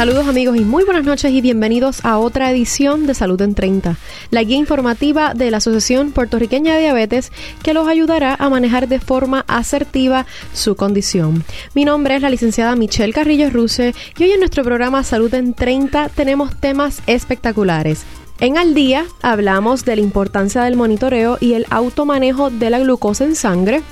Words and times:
Saludos 0.00 0.28
amigos 0.28 0.56
y 0.56 0.60
muy 0.60 0.84
buenas 0.84 1.04
noches 1.04 1.30
y 1.30 1.42
bienvenidos 1.42 2.02
a 2.06 2.16
otra 2.16 2.50
edición 2.50 3.06
de 3.06 3.12
Salud 3.12 3.38
en 3.42 3.54
30, 3.54 3.98
la 4.30 4.42
guía 4.42 4.56
informativa 4.56 5.34
de 5.34 5.50
la 5.50 5.58
Asociación 5.58 6.12
Puertorriqueña 6.12 6.72
de 6.74 6.80
Diabetes 6.80 7.30
que 7.62 7.74
los 7.74 7.86
ayudará 7.86 8.34
a 8.34 8.48
manejar 8.48 8.88
de 8.88 8.98
forma 8.98 9.44
asertiva 9.46 10.24
su 10.54 10.74
condición. 10.74 11.44
Mi 11.74 11.84
nombre 11.84 12.16
es 12.16 12.22
la 12.22 12.30
licenciada 12.30 12.76
Michelle 12.76 13.12
Carrillo 13.12 13.50
Ruse 13.50 13.94
y 14.16 14.22
hoy 14.22 14.30
en 14.32 14.40
nuestro 14.40 14.64
programa 14.64 15.04
Salud 15.04 15.34
en 15.34 15.52
30 15.52 16.08
tenemos 16.08 16.58
temas 16.58 17.02
espectaculares. 17.06 18.06
En 18.38 18.56
Al 18.56 18.72
Día 18.72 19.04
hablamos 19.20 19.84
de 19.84 19.96
la 19.96 20.00
importancia 20.00 20.62
del 20.62 20.76
monitoreo 20.76 21.36
y 21.42 21.52
el 21.52 21.66
automanejo 21.68 22.48
de 22.48 22.70
la 22.70 22.78
glucosa 22.78 23.24
en 23.24 23.34
sangre. 23.34 23.82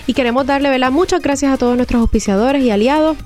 Y 0.07 0.13
queremos 0.13 0.45
darle 0.45 0.73
muchas 0.89 1.21
gracias 1.21 1.53
a 1.53 1.57
todos 1.57 1.75
nuestros 1.75 2.01
auspiciadores 2.01 2.63
y 2.63 2.71
aliados 2.71 3.17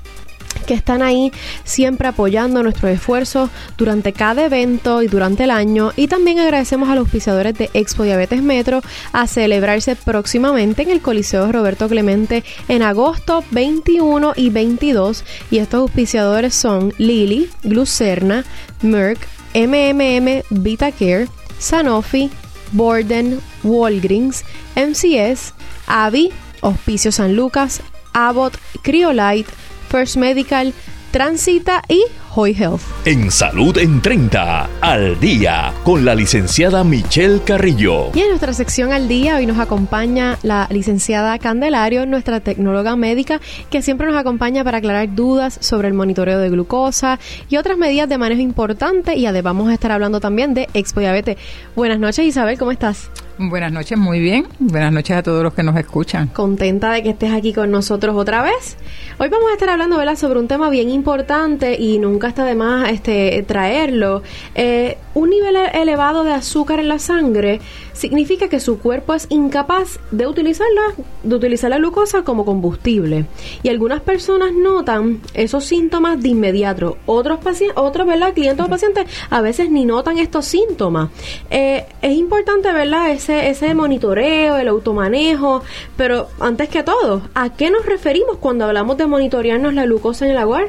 que 0.66 0.74
están 0.74 1.02
ahí 1.02 1.32
siempre 1.64 2.08
apoyando 2.08 2.64
nuestros 2.64 2.92
esfuerzos 2.92 3.50
durante 3.78 4.14
cada 4.14 4.46
evento 4.46 5.02
y 5.02 5.08
durante 5.08 5.46
el 5.46 5.52
año. 5.52 5.92
Y 5.96 6.08
también 6.08 6.40
agradecemos 6.40 6.90
a 6.90 6.96
los 6.96 7.04
auspiciadores 7.04 7.58
de 7.58 7.70
Expo 7.74 8.04
Diabetes 8.04 8.42
Metro 8.42 8.82
a 9.14 9.28
celebrarse 9.28 9.96
próximamente 9.96 10.84
en 10.84 10.90
el 10.90 11.02
Coliseo 11.02 11.52
Roberto 11.52 11.88
Clemente 11.88 12.44
en 12.68 12.82
agosto 12.82 13.44
21 13.52 14.34
y 14.36 14.50
22. 14.50 15.24
Y 15.52 15.60
estos 15.60 15.82
auspiciadores 15.82 16.54
son 16.54 16.94
Lili, 16.98 17.50
Glucerna, 17.64 18.44
Merck, 18.82 19.20
MMM 19.54 20.44
VitaCare, 20.50 21.28
Sanofi, 21.60 22.30
Borden, 22.72 23.40
Walgreens, 23.64 24.44
MCS, 24.76 25.54
Avi, 25.88 26.32
Hospicio 26.62 27.12
San 27.12 27.36
Lucas, 27.36 27.82
Abbott, 28.14 28.58
Criolite, 28.84 29.50
First 29.90 30.18
Medical, 30.18 30.74
Transita 31.12 31.82
y 31.88 32.04
Hoy 32.40 32.52
Health. 32.52 32.82
En 33.06 33.32
Salud 33.32 33.76
en 33.80 34.00
30, 34.00 34.70
al 34.82 35.20
día, 35.20 35.74
con 35.84 36.06
la 36.06 36.14
licenciada 36.14 36.84
Michelle 36.84 37.42
Carrillo. 37.44 38.12
Y 38.14 38.20
en 38.20 38.30
nuestra 38.30 38.54
sección 38.54 38.94
al 38.94 39.08
día, 39.08 39.38
hoy 39.38 39.48
nos 39.48 39.58
acompaña 39.58 40.38
la 40.44 40.68
licenciada 40.70 41.40
Candelario, 41.40 42.06
nuestra 42.06 42.40
tecnóloga 42.40 42.96
médica, 42.96 43.42
que 43.72 43.82
siempre 43.82 44.06
nos 44.06 44.16
acompaña 44.16 44.64
para 44.64 44.78
aclarar 44.78 45.16
dudas 45.16 45.58
sobre 45.62 45.88
el 45.88 45.96
monitoreo 45.96 46.38
de 46.38 46.52
glucosa 46.52 47.18
y 47.50 47.58
otras 47.58 47.80
medidas 47.80 48.08
de 48.08 48.20
manejo 48.20 48.42
importantes. 48.42 49.18
Y 49.18 49.26
además 49.26 49.56
vamos 49.56 49.70
a 49.72 49.74
estar 49.74 49.92
hablando 49.92 50.20
también 50.20 50.54
de 50.54 50.70
Expo 50.76 51.00
Diabetes. 51.00 51.38
Buenas 51.76 51.98
noches, 51.98 52.24
Isabel, 52.24 52.60
¿cómo 52.60 52.72
estás? 52.72 53.10
Buenas 53.40 53.72
noches, 53.72 53.98
muy 53.98 54.20
bien. 54.20 54.48
Buenas 54.58 54.92
noches 54.92 55.16
a 55.16 55.22
todos 55.22 55.44
los 55.44 55.54
que 55.54 55.62
nos 55.62 55.76
escuchan. 55.78 56.28
Contenta 56.30 56.92
de 56.92 57.04
que 57.04 57.12
estés 57.12 57.32
aquí 57.32 57.54
con 57.54 57.70
nosotros 57.70 58.16
otra 58.16 58.42
vez. 58.42 58.78
Hoy 59.20 59.30
vamos 59.30 59.50
a 59.52 59.54
estar 59.54 59.70
hablando, 59.70 59.96
¿verdad?, 59.98 60.16
sobre 60.16 60.40
un 60.40 60.48
tema 60.48 60.72
bien 60.72 60.90
importante 60.90 61.76
y 61.80 62.00
nunca 62.00 62.30
está 62.30 62.46
de 62.46 62.56
más 62.56 62.90
este, 62.90 63.44
traerlo. 63.48 64.24
Eh, 64.56 64.98
un 65.18 65.32
nivel 65.32 65.56
elevado 65.74 66.24
de 66.24 66.32
azúcar 66.32 66.80
en 66.80 66.90
la 66.90 67.00
sangre 67.00 67.60
significa 67.94 68.50
que 68.50 68.60
su 68.60 68.78
cuerpo 68.78 69.16
es 69.16 69.26
incapaz 69.30 70.00
de 70.12 70.28
utilizarla, 70.28 70.94
de 71.24 71.36
utilizar 71.36 71.72
la 71.72 71.80
glucosa 71.80 72.24
como 72.24 72.46
combustible. 72.46 73.26
Y 73.64 73.70
algunas 73.70 74.02
personas 74.02 74.54
notan 74.54 75.20
esos 75.34 75.66
síntomas 75.66 76.22
de 76.22 76.30
inmediato. 76.30 76.98
Otros 77.08 77.40
pacientes, 77.40 77.76
otros, 77.80 78.06
¿verdad? 78.06 78.36
Clientes 78.36 78.64
o 78.64 78.70
pacientes 78.70 79.08
a 79.32 79.42
veces 79.42 79.72
ni 79.72 79.86
notan 79.86 80.20
estos 80.20 80.46
síntomas. 80.46 81.10
Eh, 81.50 81.88
es 82.04 82.14
importante, 82.16 82.72
¿verdad? 82.72 83.10
Ese, 83.10 83.50
ese 83.50 83.74
monitoreo, 83.74 84.58
el 84.58 84.68
automanejo, 84.68 85.64
pero 85.96 86.28
antes 86.40 86.70
que 86.70 86.84
todo, 86.84 87.24
¿a 87.34 87.50
qué 87.56 87.72
nos 87.72 87.88
referimos 87.88 88.38
cuando 88.38 88.66
hablamos 88.66 88.98
de 88.98 89.08
monitorearnos 89.08 89.74
la 89.74 89.86
glucosa 89.86 90.26
en 90.26 90.32
el 90.32 90.38
agua? 90.38 90.66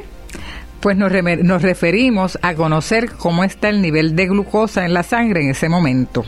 Pues 0.79 0.97
nos, 0.97 1.11
nos 1.43 1.61
referimos 1.61 2.39
a 2.41 2.53
conocer 2.53 3.11
cómo 3.11 3.43
está 3.43 3.69
el 3.69 3.81
nivel 3.81 4.15
de 4.15 4.27
glucosa 4.27 4.85
en 4.85 4.93
la 4.93 5.03
sangre 5.03 5.41
en 5.41 5.49
ese 5.49 5.69
momento. 5.69 6.23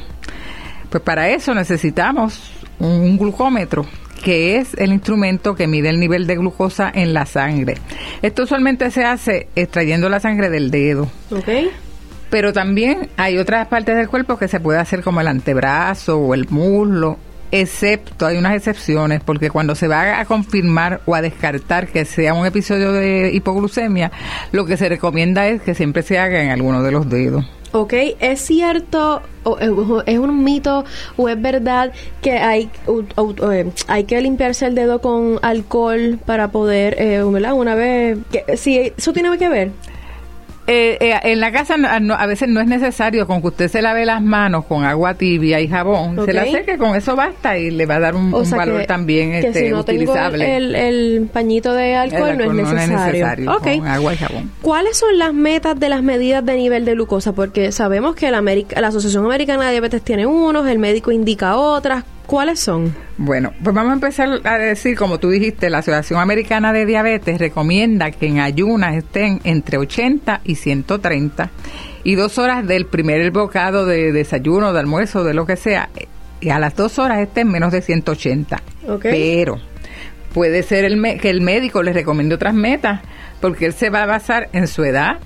Pues 0.89 1.01
para 1.03 1.29
eso 1.29 1.53
necesitamos 1.53 2.51
un 2.79 3.17
glucómetro 3.17 3.85
que 4.23 4.57
es 4.57 4.75
el 4.75 4.93
instrumento 4.93 5.55
que 5.55 5.67
mide 5.67 5.89
el 5.89 5.99
nivel 5.99 6.27
de 6.27 6.35
glucosa 6.35 6.91
en 6.93 7.13
la 7.13 7.25
sangre. 7.25 7.75
Esto 8.21 8.43
usualmente 8.43 8.91
se 8.91 9.03
hace 9.03 9.47
extrayendo 9.55 10.09
la 10.09 10.19
sangre 10.19 10.49
del 10.49 10.69
dedo. 10.69 11.09
Okay. 11.31 11.71
Pero 12.29 12.53
también 12.53 13.09
hay 13.17 13.37
otras 13.37 13.67
partes 13.67 13.95
del 13.97 14.07
cuerpo 14.07 14.37
que 14.37 14.47
se 14.47 14.59
puede 14.59 14.79
hacer 14.79 15.01
como 15.01 15.21
el 15.21 15.27
antebrazo 15.27 16.17
o 16.17 16.33
el 16.33 16.47
muslo, 16.49 17.17
excepto, 17.51 18.25
hay 18.25 18.37
unas 18.37 18.55
excepciones, 18.55 19.21
porque 19.23 19.49
cuando 19.49 19.75
se 19.75 19.87
va 19.87 20.19
a 20.19 20.25
confirmar 20.25 21.01
o 21.05 21.15
a 21.15 21.21
descartar 21.21 21.87
que 21.87 22.05
sea 22.05 22.33
un 22.33 22.45
episodio 22.45 22.91
de 22.91 23.31
hipoglucemia, 23.33 24.11
lo 24.51 24.65
que 24.65 24.77
se 24.77 24.89
recomienda 24.89 25.47
es 25.47 25.61
que 25.61 25.75
siempre 25.75 26.03
se 26.03 26.19
haga 26.19 26.41
en 26.41 26.49
alguno 26.49 26.81
de 26.83 26.91
los 26.91 27.09
dedos. 27.09 27.45
Ok, 27.73 27.93
¿es 28.19 28.41
cierto, 28.41 29.21
o 29.43 29.57
es 30.05 30.19
un 30.19 30.43
mito 30.43 30.83
o 31.15 31.29
es 31.29 31.41
verdad 31.41 31.93
que 32.21 32.33
hay, 32.33 32.69
eh, 33.49 33.71
hay 33.87 34.03
que 34.03 34.21
limpiarse 34.21 34.65
el 34.65 34.75
dedo 34.75 34.99
con 34.99 35.39
alcohol 35.41 36.19
para 36.25 36.49
poder, 36.49 36.95
eh, 36.99 37.23
Una 37.23 37.75
vez, 37.75 38.17
que, 38.29 38.57
si 38.57 38.77
eso 38.97 39.13
tiene 39.13 39.37
que 39.37 39.47
ver. 39.47 39.71
Eh, 40.67 40.97
eh, 41.01 41.19
en 41.23 41.39
la 41.39 41.51
casa 41.51 41.75
a 41.75 42.25
veces 42.27 42.47
no 42.47 42.61
es 42.61 42.67
necesario 42.67 43.25
con 43.25 43.41
que 43.41 43.47
usted 43.47 43.67
se 43.67 43.81
lave 43.81 44.05
las 44.05 44.21
manos 44.21 44.65
con 44.65 44.83
agua 44.83 45.15
tibia 45.15 45.59
y 45.59 45.67
jabón. 45.67 46.23
Se 46.25 46.33
le 46.33 46.39
hace 46.39 46.63
que 46.63 46.77
con 46.77 46.95
eso 46.95 47.15
basta 47.15 47.57
y 47.57 47.71
le 47.71 47.85
va 47.85 47.95
a 47.95 47.99
dar 47.99 48.15
un, 48.15 48.31
valor 48.31 48.85
también 48.85 49.31
que 49.31 49.47
este, 49.47 49.67
si 49.67 49.69
no 49.69 49.79
utilizable. 49.79 50.57
el, 50.57 51.29
pañito 51.33 51.73
de 51.73 51.95
alcohol, 51.95 52.37
no, 52.37 52.43
es 52.45 52.73
necesario. 52.73 53.59
con 53.59 53.87
agua 53.87 54.13
y 54.13 54.17
jabón. 54.17 54.51
¿Cuáles 54.61 54.97
son 54.97 55.17
las 55.17 55.33
metas 55.33 55.79
de 55.79 55.89
las 55.89 56.03
medidas 56.03 56.45
de 56.45 56.55
nivel 56.55 56.85
de 56.85 56.93
glucosa? 56.93 57.33
Porque 57.33 57.71
sabemos 57.71 58.15
que 58.15 58.29
la, 58.29 58.41
la 58.41 58.87
Asociación 58.87 59.25
Americana 59.25 59.65
de 59.65 59.71
Diabetes 59.71 60.01
tiene 60.03 60.25
unos, 60.25 60.67
el 60.67 60.79
médico 60.79 61.11
indica 61.11 61.57
otras. 61.57 62.03
¿Cuáles 62.25 62.59
son? 62.59 62.95
Bueno, 63.17 63.51
pues 63.63 63.75
vamos 63.75 63.91
a 63.91 63.93
empezar 63.95 64.29
a 64.45 64.57
decir, 64.57 64.97
como 64.97 65.19
tú 65.19 65.29
dijiste, 65.29 65.69
la 65.69 65.79
Asociación 65.79 66.19
Americana 66.19 66.71
de 66.71 66.85
Diabetes 66.85 67.39
recomienda 67.39 68.11
que 68.11 68.27
en 68.27 68.39
ayunas 68.39 68.95
estén 68.95 69.41
entre 69.43 69.77
80 69.77 70.41
y 70.45 70.55
130 70.55 71.49
y 72.03 72.15
dos 72.15 72.37
horas 72.37 72.65
del 72.65 72.85
primer 72.85 73.29
bocado 73.31 73.85
de 73.85 74.11
desayuno, 74.11 74.71
de 74.73 74.79
almuerzo, 74.79 75.23
de 75.23 75.33
lo 75.33 75.45
que 75.45 75.55
sea, 75.55 75.89
y 76.39 76.49
a 76.49 76.59
las 76.59 76.75
dos 76.75 76.99
horas 76.99 77.19
estén 77.19 77.49
menos 77.49 77.71
de 77.71 77.81
180. 77.81 78.61
Pero 79.01 79.59
puede 80.33 80.63
ser 80.63 80.85
el 80.85 81.19
que 81.19 81.29
el 81.29 81.41
médico 81.41 81.83
les 81.83 81.93
recomiende 81.93 82.35
otras 82.35 82.53
metas, 82.53 83.01
porque 83.41 83.65
él 83.65 83.73
se 83.73 83.89
va 83.89 84.03
a 84.03 84.05
basar 84.05 84.49
en 84.53 84.67
su 84.67 84.83
edad, 84.83 85.19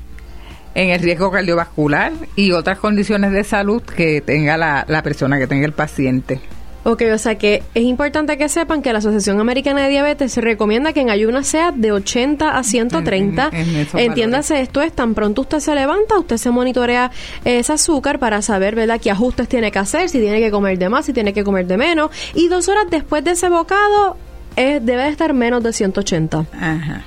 en 0.73 0.89
el 0.89 0.99
riesgo 1.01 1.31
cardiovascular 1.31 2.11
y 2.35 2.51
otras 2.51 2.79
condiciones 2.79 3.31
de 3.31 3.43
salud 3.43 3.81
que 3.81 4.21
tenga 4.21 4.57
la, 4.57 4.85
la 4.87 5.03
persona, 5.03 5.37
que 5.37 5.47
tenga 5.47 5.65
el 5.65 5.73
paciente. 5.73 6.41
Ok, 6.87 7.01
o 7.11 7.17
sea 7.17 7.33
que 7.35 7.63
es 7.73 7.83
importante 7.83 8.37
que 8.37 8.47
sepan 8.47 8.83
que 8.83 8.93
la 8.93 8.99
Asociación 8.99 9.39
Americana 9.39 9.81
de 9.81 9.89
Diabetes 9.89 10.37
recomienda 10.37 10.93
que 10.93 11.01
en 11.01 11.09
ayunas 11.09 11.47
sea 11.47 11.71
de 11.71 11.91
80 11.91 12.55
a 12.55 12.63
130. 12.63 13.49
Entiéndase, 13.95 14.61
esto 14.61 14.83
es 14.83 14.93
tan 14.93 15.15
pronto 15.15 15.41
usted 15.41 15.61
se 15.61 15.73
levanta, 15.73 16.19
usted 16.19 16.37
se 16.37 16.51
monitorea 16.51 17.09
ese 17.43 17.73
azúcar 17.73 18.19
para 18.19 18.43
saber, 18.43 18.75
¿verdad?, 18.75 19.01
qué 19.01 19.09
ajustes 19.09 19.47
tiene 19.49 19.71
que 19.71 19.79
hacer, 19.79 20.09
si 20.09 20.19
tiene 20.19 20.39
que 20.39 20.51
comer 20.51 20.77
de 20.77 20.89
más, 20.89 21.07
si 21.07 21.13
tiene 21.13 21.33
que 21.33 21.43
comer 21.43 21.65
de 21.65 21.77
menos. 21.77 22.11
Y 22.35 22.49
dos 22.49 22.69
horas 22.69 22.85
después 22.91 23.23
de 23.23 23.31
ese 23.31 23.49
bocado, 23.49 24.15
es, 24.55 24.85
debe 24.85 25.07
estar 25.09 25.33
menos 25.33 25.63
de 25.63 25.73
180. 25.73 26.45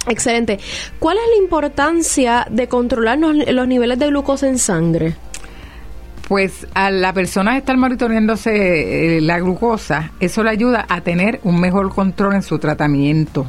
Excelente. 0.08 0.58
¿Cuál 0.98 1.18
es 1.18 1.24
la 1.36 1.42
importancia 1.42 2.46
de 2.50 2.66
controlar 2.66 3.18
los 3.20 3.68
niveles 3.68 3.98
de 4.00 4.08
glucosa 4.08 4.48
en 4.48 4.58
sangre? 4.58 5.14
Pues 6.28 6.66
a 6.74 6.90
la 6.90 7.14
persona 7.14 7.56
estar 7.56 7.78
monitoreándose 7.78 9.16
eh, 9.16 9.20
la 9.22 9.38
glucosa, 9.38 10.12
eso 10.20 10.42
le 10.42 10.50
ayuda 10.50 10.84
a 10.88 11.00
tener 11.00 11.40
un 11.42 11.58
mejor 11.58 11.88
control 11.94 12.34
en 12.34 12.42
su 12.42 12.58
tratamiento. 12.58 13.46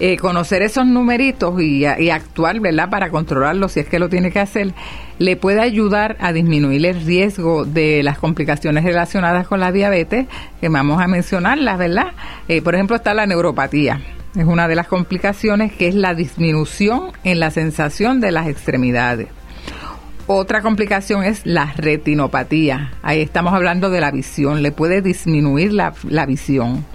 Eh, 0.00 0.16
conocer 0.16 0.62
esos 0.62 0.86
numeritos 0.86 1.60
y, 1.62 1.84
actuar, 1.84 2.58
¿verdad? 2.60 2.88
Para 2.88 3.10
controlarlo 3.10 3.68
si 3.68 3.80
es 3.80 3.88
que 3.88 3.98
lo 3.98 4.08
tiene 4.08 4.32
que 4.32 4.40
hacer, 4.40 4.72
le 5.18 5.36
puede 5.36 5.60
ayudar 5.60 6.16
a 6.18 6.32
disminuir 6.32 6.86
el 6.86 7.04
riesgo 7.04 7.66
de 7.66 8.02
las 8.02 8.18
complicaciones 8.18 8.82
relacionadas 8.84 9.46
con 9.46 9.60
la 9.60 9.70
diabetes, 9.70 10.26
que 10.60 10.68
vamos 10.70 11.00
a 11.00 11.06
mencionarlas, 11.06 11.78
¿verdad? 11.78 12.08
Eh, 12.48 12.62
por 12.62 12.74
ejemplo, 12.74 12.96
está 12.96 13.12
la 13.12 13.26
neuropatía. 13.26 14.00
Es 14.34 14.44
una 14.44 14.66
de 14.66 14.74
las 14.74 14.88
complicaciones 14.88 15.72
que 15.72 15.88
es 15.88 15.94
la 15.94 16.14
disminución 16.14 17.12
en 17.22 17.38
la 17.38 17.50
sensación 17.50 18.20
de 18.20 18.32
las 18.32 18.48
extremidades. 18.48 19.28
Otra 20.34 20.62
complicación 20.62 21.24
es 21.24 21.42
la 21.44 21.74
retinopatía. 21.76 22.92
Ahí 23.02 23.20
estamos 23.20 23.52
hablando 23.52 23.90
de 23.90 24.00
la 24.00 24.10
visión. 24.10 24.62
Le 24.62 24.72
puede 24.72 25.02
disminuir 25.02 25.74
la, 25.74 25.92
la 26.08 26.24
visión. 26.24 26.86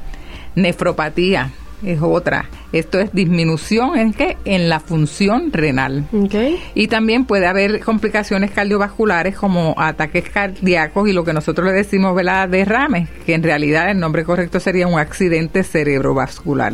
Nefropatía 0.55 1.51
es 1.85 2.01
otra. 2.01 2.49
Esto 2.71 2.99
es 2.99 3.13
disminución 3.13 3.95
en 3.95 4.13
qué? 4.13 4.37
En 4.43 4.69
la 4.69 4.79
función 4.79 5.53
renal. 5.53 6.07
Y 6.73 6.87
también 6.87 7.25
puede 7.25 7.45
haber 7.45 7.79
complicaciones 7.81 8.49
cardiovasculares 8.49 9.35
como 9.35 9.75
ataques 9.77 10.27
cardíacos 10.31 11.07
y 11.07 11.13
lo 11.13 11.23
que 11.23 11.33
nosotros 11.33 11.67
le 11.67 11.73
decimos, 11.73 12.15
¿verdad? 12.15 12.49
Derrames, 12.49 13.07
que 13.23 13.35
en 13.35 13.43
realidad 13.43 13.91
el 13.91 13.99
nombre 13.99 14.23
correcto 14.23 14.59
sería 14.59 14.87
un 14.87 14.97
accidente 14.97 15.61
cerebrovascular. 15.61 16.73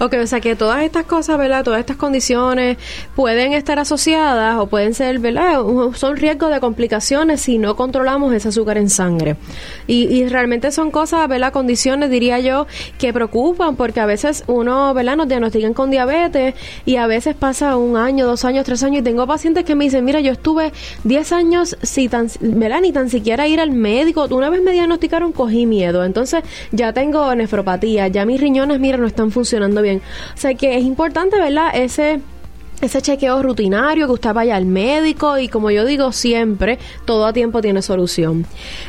Ok, 0.00 0.14
o 0.22 0.26
sea 0.26 0.40
que 0.40 0.56
todas 0.56 0.82
estas 0.82 1.04
cosas, 1.06 1.38
¿verdad? 1.38 1.64
Todas 1.64 1.80
estas 1.80 1.96
condiciones 1.96 2.78
pueden 3.14 3.52
estar 3.52 3.78
asociadas 3.78 4.56
o 4.58 4.66
pueden 4.66 4.94
ser, 4.94 5.18
¿verdad? 5.18 5.60
Son 5.94 6.16
riesgos 6.16 6.50
de 6.50 6.60
complicaciones 6.60 7.40
si 7.40 7.58
no 7.58 7.76
controlamos 7.76 8.34
ese 8.34 8.48
azúcar 8.48 8.78
en 8.78 8.90
sangre. 8.90 9.36
Y, 9.86 10.22
realmente 10.26 10.70
son 10.70 10.90
cosas, 10.90 11.28
¿verdad? 11.28 11.52
Condiciones, 11.52 12.10
diría 12.10 12.38
yo, 12.40 12.66
que 12.98 13.12
preocupan 13.12 13.76
porque 13.76 14.00
a 14.00 14.06
veces 14.06 14.44
uno, 14.46 14.94
¿verdad? 14.94 15.16
Nos 15.16 15.28
diagnostican 15.28 15.74
con 15.74 15.90
diabetes 15.90 16.54
y 16.86 16.96
a 16.96 17.06
veces 17.06 17.34
pasa 17.34 17.76
un 17.76 17.96
año, 17.96 18.26
dos 18.26 18.44
años, 18.44 18.64
tres 18.64 18.82
años 18.82 19.00
y 19.00 19.02
tengo 19.02 19.26
pacientes 19.26 19.64
que 19.64 19.74
me 19.74 19.84
dicen, 19.84 20.04
mira, 20.04 20.20
yo 20.20 20.32
estuve 20.32 20.72
10 21.04 21.32
años, 21.32 21.76
si 21.82 22.08
tan, 22.08 22.28
¿verdad? 22.40 22.80
Ni 22.80 22.92
tan 22.92 23.10
siquiera 23.10 23.46
ir 23.48 23.60
al 23.60 23.70
médico. 23.70 24.26
Una 24.30 24.50
vez 24.50 24.62
me 24.62 24.72
diagnosticaron, 24.72 25.32
cogí 25.32 25.66
miedo. 25.66 26.04
Entonces 26.04 26.42
ya 26.70 26.92
tengo 26.92 27.34
nefropatía, 27.34 28.08
ya 28.08 28.24
mis 28.24 28.40
riñones, 28.40 28.80
mira, 28.80 28.96
no 28.96 29.06
están 29.06 29.30
funcionando 29.30 29.61
bien. 29.82 30.02
O 30.34 30.36
sea 30.36 30.54
que 30.54 30.76
es 30.76 30.84
importante, 30.84 31.38
¿verdad? 31.38 31.70
Ese 31.74 32.20
ese 32.82 33.00
chequeo 33.00 33.42
rutinario, 33.42 34.06
que 34.06 34.12
usted 34.12 34.34
vaya 34.34 34.56
al 34.56 34.66
médico 34.66 35.38
y 35.38 35.48
como 35.48 35.70
yo 35.70 35.84
digo 35.84 36.12
siempre, 36.12 36.78
todo 37.04 37.26
a 37.26 37.32
tiempo 37.32 37.62
tiene 37.62 37.80
solución. 37.80 38.44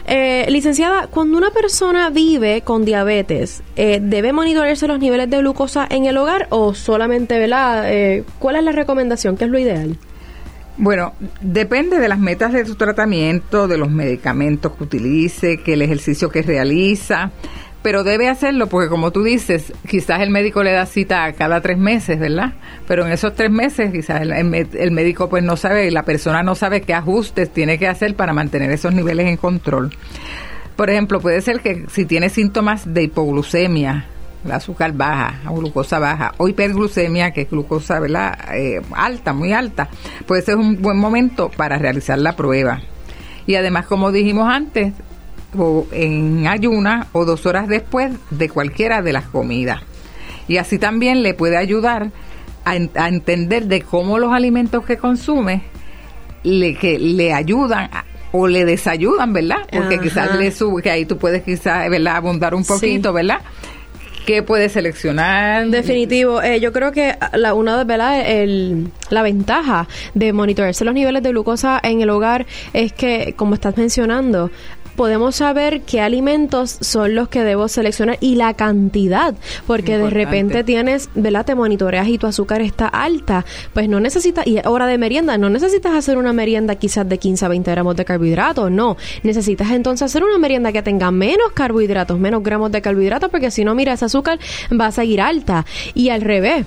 Eh, 0.07 0.45
licenciada, 0.49 1.07
cuando 1.07 1.37
una 1.37 1.51
persona 1.51 2.09
vive 2.09 2.61
con 2.61 2.85
diabetes, 2.85 3.61
eh, 3.75 3.99
¿debe 4.01 4.33
monitorearse 4.33 4.87
los 4.87 4.99
niveles 4.99 5.29
de 5.29 5.37
glucosa 5.37 5.87
en 5.89 6.05
el 6.05 6.17
hogar 6.17 6.47
o 6.49 6.73
solamente, 6.73 7.37
¿verdad? 7.37 7.83
Eh, 7.93 8.23
¿Cuál 8.39 8.55
es 8.55 8.63
la 8.63 8.71
recomendación? 8.71 9.37
¿Qué 9.37 9.45
es 9.45 9.51
lo 9.51 9.59
ideal? 9.59 9.97
Bueno, 10.75 11.13
depende 11.41 11.99
de 11.99 12.07
las 12.07 12.17
metas 12.17 12.51
de 12.51 12.65
su 12.65 12.73
tratamiento, 12.73 13.67
de 13.67 13.77
los 13.77 13.91
medicamentos 13.91 14.71
que 14.71 14.83
utilice, 14.83 15.61
que 15.61 15.73
el 15.73 15.83
ejercicio 15.83 16.29
que 16.29 16.41
realiza 16.41 17.31
pero 17.83 18.03
debe 18.03 18.30
hacerlo 18.30 18.68
porque 18.68 18.89
como 18.89 19.12
tú 19.12 19.24
dices, 19.24 19.74
quizás 19.88 20.21
el 20.21 20.30
médico 20.30 20.63
le 20.63 20.71
da 20.71 20.85
cita 20.85 21.31
cada 21.33 21.62
tres 21.62 21.77
meses, 21.77 22.18
¿verdad? 22.18 22.53
Pero 22.88 23.06
en 23.06 23.12
esos 23.12 23.35
tres 23.35 23.51
meses 23.51 23.91
quizás 23.91 24.21
el, 24.21 24.91
médico 24.91 25.30
pues 25.30 25.44
no 25.44 25.57
sabe, 25.57 25.91
la 25.91 26.03
persona 26.03 26.41
no 26.41 26.56
sabe 26.56 26.81
qué 26.81 26.94
ajustes 26.94 27.51
tiene 27.51 27.77
que 27.77 27.88
hacer 27.88 28.15
para 28.15 28.33
mantener 28.33 28.71
esos 28.71 28.94
niveles 28.94 29.27
en 29.27 29.38
control. 29.38 29.91
Por 30.77 30.89
ejemplo, 30.89 31.19
puede 31.19 31.41
ser 31.41 31.59
que 31.59 31.85
si 31.91 32.06
tiene 32.06 32.30
síntomas 32.30 32.91
de 32.91 33.03
hipoglucemia, 33.03 34.06
la 34.45 34.56
azúcar 34.56 34.94
baja, 34.94 35.41
o 35.50 35.56
glucosa 35.56 36.00
baja, 36.00 36.33
o 36.38 36.47
hiperglucemia, 36.47 37.31
que 37.31 37.41
es 37.41 37.50
glucosa 37.50 38.00
¿verdad? 38.00 38.38
Eh, 38.56 38.81
alta, 38.95 39.33
muy 39.33 39.53
alta, 39.53 39.89
puede 40.25 40.41
ser 40.41 40.56
un 40.56 40.81
buen 40.81 40.97
momento 40.97 41.50
para 41.50 41.77
realizar 41.77 42.18
la 42.18 42.35
prueba. 42.35 42.81
Y 43.45 43.56
además, 43.56 43.85
como 43.88 44.12
dijimos 44.12 44.50
antes, 44.50 44.94
o 45.57 45.88
en 45.91 46.47
ayuna 46.47 47.07
o 47.13 47.25
dos 47.25 47.45
horas 47.45 47.67
después 47.67 48.11
de 48.29 48.50
cualquiera 48.50 49.01
de 49.01 49.13
las 49.13 49.25
comidas. 49.25 49.81
Y 50.47 50.57
así 50.57 50.77
también 50.77 51.23
le 51.23 51.33
puede 51.33 51.57
ayudar 51.57 52.11
a, 52.65 52.75
entender 53.07 53.65
de 53.65 53.81
cómo 53.81 54.19
los 54.19 54.33
alimentos 54.33 54.85
que 54.85 54.97
consume 54.97 55.63
le, 56.44 56.75
que 56.75 57.00
le 57.00 57.33
ayudan 57.33 57.89
o 58.31 58.47
le 58.47 58.65
desayudan, 58.65 59.31
¿verdad? 59.31 59.67
Porque 59.71 60.00
quizás 60.00 60.35
le 60.38 60.51
sube, 60.51 60.81
que 60.81 60.89
ahí 60.89 61.05
tú 61.05 61.17
puedes 61.17 61.44
quizás, 61.44 61.89
¿verdad? 61.89 62.15
Abundar 62.15 62.56
un 62.56 62.65
poquito, 62.65 63.13
¿verdad? 63.13 63.41
¿Qué 64.25 64.41
puedes 64.41 64.71
seleccionar? 64.71 65.67
Definitivo. 65.67 66.41
Eh, 66.41 66.61
yo 66.61 66.71
creo 66.71 66.94
que 66.94 67.15
la, 67.33 67.53
una 67.53 67.77
de 67.77 67.83
¿verdad? 67.83 68.21
El, 68.25 68.89
la 69.09 69.21
ventaja 69.21 69.88
de 70.13 70.31
monitorearse 70.31 70.85
los 70.85 70.94
niveles 70.94 71.21
de 71.21 71.29
glucosa 71.29 71.79
en 71.83 72.01
el 72.01 72.09
hogar 72.09 72.45
es 72.71 72.94
que, 72.94 73.33
como 73.35 73.53
estás 73.53 73.75
mencionando, 73.75 74.49
podemos 74.95 75.36
saber 75.36 75.81
qué 75.81 76.01
alimentos 76.01 76.78
son 76.81 77.16
los 77.16 77.30
que 77.30 77.44
debo 77.44 77.68
seleccionar 77.68 78.18
y 78.22 78.36
la 78.36 78.54
cantidad, 78.54 79.36
porque 79.68 79.98
de 79.98 80.10
repente 80.10 80.63
tienes, 80.63 81.10
¿verdad? 81.16 81.45
Te 81.45 81.56
monitoreas 81.56 82.07
y 82.07 82.18
tu 82.18 82.28
azúcar 82.28 82.62
está 82.62 82.88
alta, 82.88 83.45
pues 83.74 83.90
no 83.90 84.00
necesitas, 84.00 84.45
y 84.48 84.60
hora 84.66 84.88
de 84.88 84.98
merienda, 84.98 85.38
no 85.38 85.50
necesitas 85.50 85.94
hacer 85.94 86.18
una 86.18 86.34
merienda 86.34 86.75
quizás 86.75 87.07
de 87.07 87.18
15 87.18 87.45
a 87.45 87.48
20 87.50 87.72
gramos 87.72 87.95
de 87.95 88.06
carbohidratos, 88.06 88.72
no, 88.72 88.98
necesitas 89.24 89.72
entonces 89.72 90.06
hacer 90.06 90.24
una 90.24 90.38
merienda 90.38 90.72
que 90.72 90.81
tenga 90.81 91.12
menos 91.12 91.51
carbohidratos, 91.54 92.19
menos 92.19 92.44
gramos 92.44 92.72
de 92.72 92.81
carbohidratos, 92.81 93.30
porque 93.30 93.51
si 93.51 93.63
no, 93.63 93.75
mira, 93.75 93.94
ese 93.94 94.06
azúcar 94.06 94.40
va 94.80 94.88
a 94.88 94.92
seguir 94.92 95.22
alta. 95.22 95.66
Y 95.94 96.10
al 96.10 96.22
revés, 96.22 96.66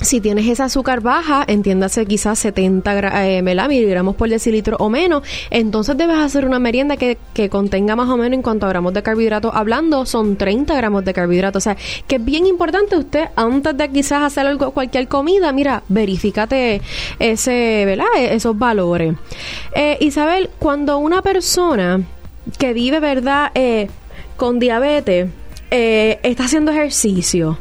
si 0.00 0.20
tienes 0.20 0.46
esa 0.46 0.64
azúcar 0.64 1.00
baja, 1.00 1.44
entiéndase 1.46 2.06
quizás 2.06 2.38
70 2.38 3.26
eh, 3.26 3.42
miligramos 3.42 4.14
por 4.14 4.28
decilitro 4.28 4.76
o 4.78 4.88
menos, 4.88 5.22
entonces 5.50 5.96
debes 5.96 6.16
hacer 6.16 6.44
una 6.44 6.58
merienda 6.58 6.96
que, 6.96 7.18
que, 7.34 7.48
contenga 7.48 7.96
más 7.96 8.08
o 8.08 8.16
menos 8.16 8.34
en 8.34 8.42
cuanto 8.42 8.66
a 8.66 8.68
gramos 8.68 8.94
de 8.94 9.02
carbohidratos, 9.02 9.52
hablando 9.54 10.06
son 10.06 10.36
30 10.36 10.76
gramos 10.76 11.04
de 11.04 11.12
carbohidratos. 11.12 11.62
O 11.62 11.64
sea, 11.64 11.76
que 12.06 12.16
es 12.16 12.24
bien 12.24 12.46
importante 12.46 12.96
usted, 12.96 13.28
antes 13.34 13.76
de 13.76 13.88
quizás 13.90 14.22
hacer 14.22 14.46
algo, 14.46 14.70
cualquier 14.70 15.08
comida, 15.08 15.52
mira, 15.52 15.82
verifícate 15.88 16.80
ese, 17.18 17.84
¿verdad? 17.84 18.06
E, 18.16 18.34
esos 18.34 18.56
valores. 18.56 19.14
Eh, 19.74 19.96
Isabel, 20.00 20.50
cuando 20.58 20.98
una 20.98 21.22
persona 21.22 22.02
que 22.58 22.72
vive, 22.72 23.00
¿verdad? 23.00 23.50
Eh, 23.54 23.88
con 24.36 24.58
diabetes, 24.58 25.28
eh, 25.70 26.20
está 26.22 26.44
haciendo 26.44 26.70
ejercicio, 26.70 27.58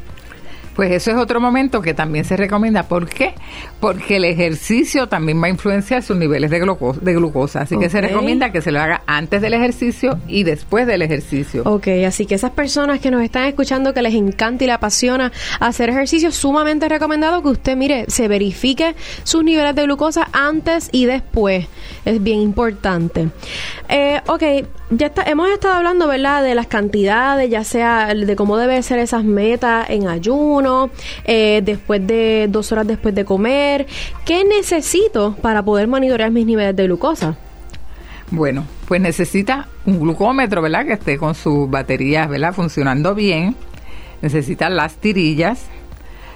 pues 0.77 0.91
eso 0.91 1.09
es 1.09 1.17
otro 1.17 1.41
momento 1.41 1.81
que 1.81 1.95
también 1.95 2.23
se 2.23 2.37
recomienda. 2.37 2.83
¿Por 2.83 3.09
qué? 3.09 3.33
Porque 3.79 4.17
el 4.17 4.25
ejercicio 4.25 5.07
también 5.07 5.41
va 5.41 5.47
a 5.47 5.49
influenciar 5.49 6.03
sus 6.03 6.15
niveles 6.15 6.51
de, 6.51 6.59
glucosa. 6.59 6.99
De 7.01 7.15
glucosa. 7.15 7.61
Así 7.61 7.79
que 7.79 7.89
se 7.89 7.99
recomienda 7.99 8.51
que 8.51 8.61
se 8.61 8.71
lo 8.71 8.79
haga 8.79 9.01
antes 9.07 9.41
del 9.41 9.55
ejercicio 9.55 10.19
y 10.27 10.43
después 10.43 10.85
del 10.85 11.01
ejercicio. 11.01 11.63
Ok, 11.65 11.87
así 12.05 12.27
que 12.27 12.35
esas 12.35 12.51
personas 12.51 12.99
que 12.99 13.09
nos 13.09 13.23
están 13.23 13.45
escuchando 13.45 13.91
que 13.95 14.03
les 14.03 14.13
encanta 14.13 14.65
y 14.65 14.67
le 14.67 14.73
apasiona 14.73 15.31
hacer 15.59 15.89
ejercicio, 15.89 16.31
sumamente 16.31 16.87
recomendado 16.87 17.41
que 17.41 17.49
usted, 17.49 17.75
mire, 17.75 18.05
se 18.07 18.27
verifique 18.27 18.95
sus 19.23 19.43
niveles 19.43 19.73
de 19.73 19.81
glucosa 19.81 20.29
antes 20.31 20.89
y 20.91 21.07
después. 21.07 21.65
Es 22.05 22.21
bien 22.21 22.39
importante. 22.39 23.29
Eh, 23.89 24.21
ok, 24.27 24.43
ya 24.89 25.07
está, 25.07 25.23
hemos 25.23 25.49
estado 25.49 25.73
hablando, 25.73 26.07
¿verdad?, 26.07 26.43
de 26.43 26.55
las 26.55 26.67
cantidades, 26.67 27.49
ya 27.49 27.63
sea 27.63 28.13
de 28.13 28.35
cómo 28.35 28.57
deben 28.57 28.83
ser 28.83 28.99
esas 28.99 29.23
metas 29.23 29.89
en 29.89 30.07
ayuno, 30.07 30.66
eh, 31.25 31.61
después 31.63 32.05
de 32.05 32.47
dos 32.49 32.71
horas 32.71 32.87
después 32.87 33.13
de 33.15 33.25
comer. 33.25 33.87
¿Qué 34.25 34.43
necesito 34.43 35.35
para 35.41 35.63
poder 35.63 35.87
monitorear 35.87 36.31
mis 36.31 36.45
niveles 36.45 36.75
de 36.75 36.85
glucosa? 36.85 37.37
Bueno, 38.29 38.65
pues 38.87 38.99
necesita 38.99 39.67
un 39.85 39.99
glucómetro, 39.99 40.61
¿verdad?, 40.61 40.85
que 40.85 40.93
esté 40.93 41.17
con 41.17 41.33
sus 41.33 41.69
baterías, 41.69 42.29
¿verdad?, 42.29 42.53
funcionando 42.53 43.15
bien. 43.15 43.55
Necesita 44.21 44.69
las 44.69 44.95
tirillas, 44.95 45.67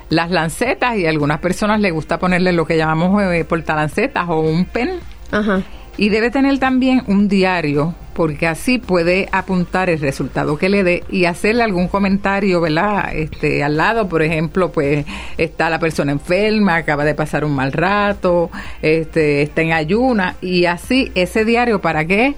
las 0.10 0.32
lancetas 0.32 0.98
y 0.98 1.06
a 1.06 1.10
algunas 1.10 1.40
personas 1.40 1.82
les 1.82 1.92
gusta 1.92 2.20
ponerle 2.20 2.54
lo 2.54 2.66
que 2.66 2.78
llamamos 2.78 3.22
eh, 3.24 3.44
portalancetas 3.44 4.30
o 4.30 4.40
un 4.40 4.66
pen. 4.66 5.00
Ajá. 5.32 5.62
Y 5.98 6.10
debe 6.10 6.32
tener 6.32 6.58
también 6.60 7.04
un 7.08 7.28
diario 7.28 7.96
porque 8.14 8.48
así 8.48 8.78
puede 8.78 9.30
apuntar 9.32 9.90
el 9.90 10.00
resultado 10.00 10.58
que 10.58 10.70
le 10.70 10.84
dé 10.84 11.04
y 11.10 11.26
hacerle 11.26 11.64
algún 11.64 11.88
comentario, 11.88 12.62
¿verdad? 12.62 13.16
Este, 13.16 13.64
al 13.64 13.78
lado, 13.78 14.10
por 14.10 14.22
ejemplo, 14.22 14.72
pues 14.72 15.06
está 15.38 15.70
la 15.70 15.80
persona 15.80 16.12
enferma, 16.12 16.76
acaba 16.76 17.06
de 17.06 17.16
pasar 17.16 17.46
un 17.46 17.56
mal 17.56 17.72
rato, 17.72 18.52
este, 18.82 19.42
está 19.42 19.62
en 19.62 19.74
ayuna 19.74 20.36
y 20.42 20.66
así 20.66 21.12
ese 21.16 21.46
diario, 21.46 21.82
¿para 21.82 22.06
qué? 22.06 22.36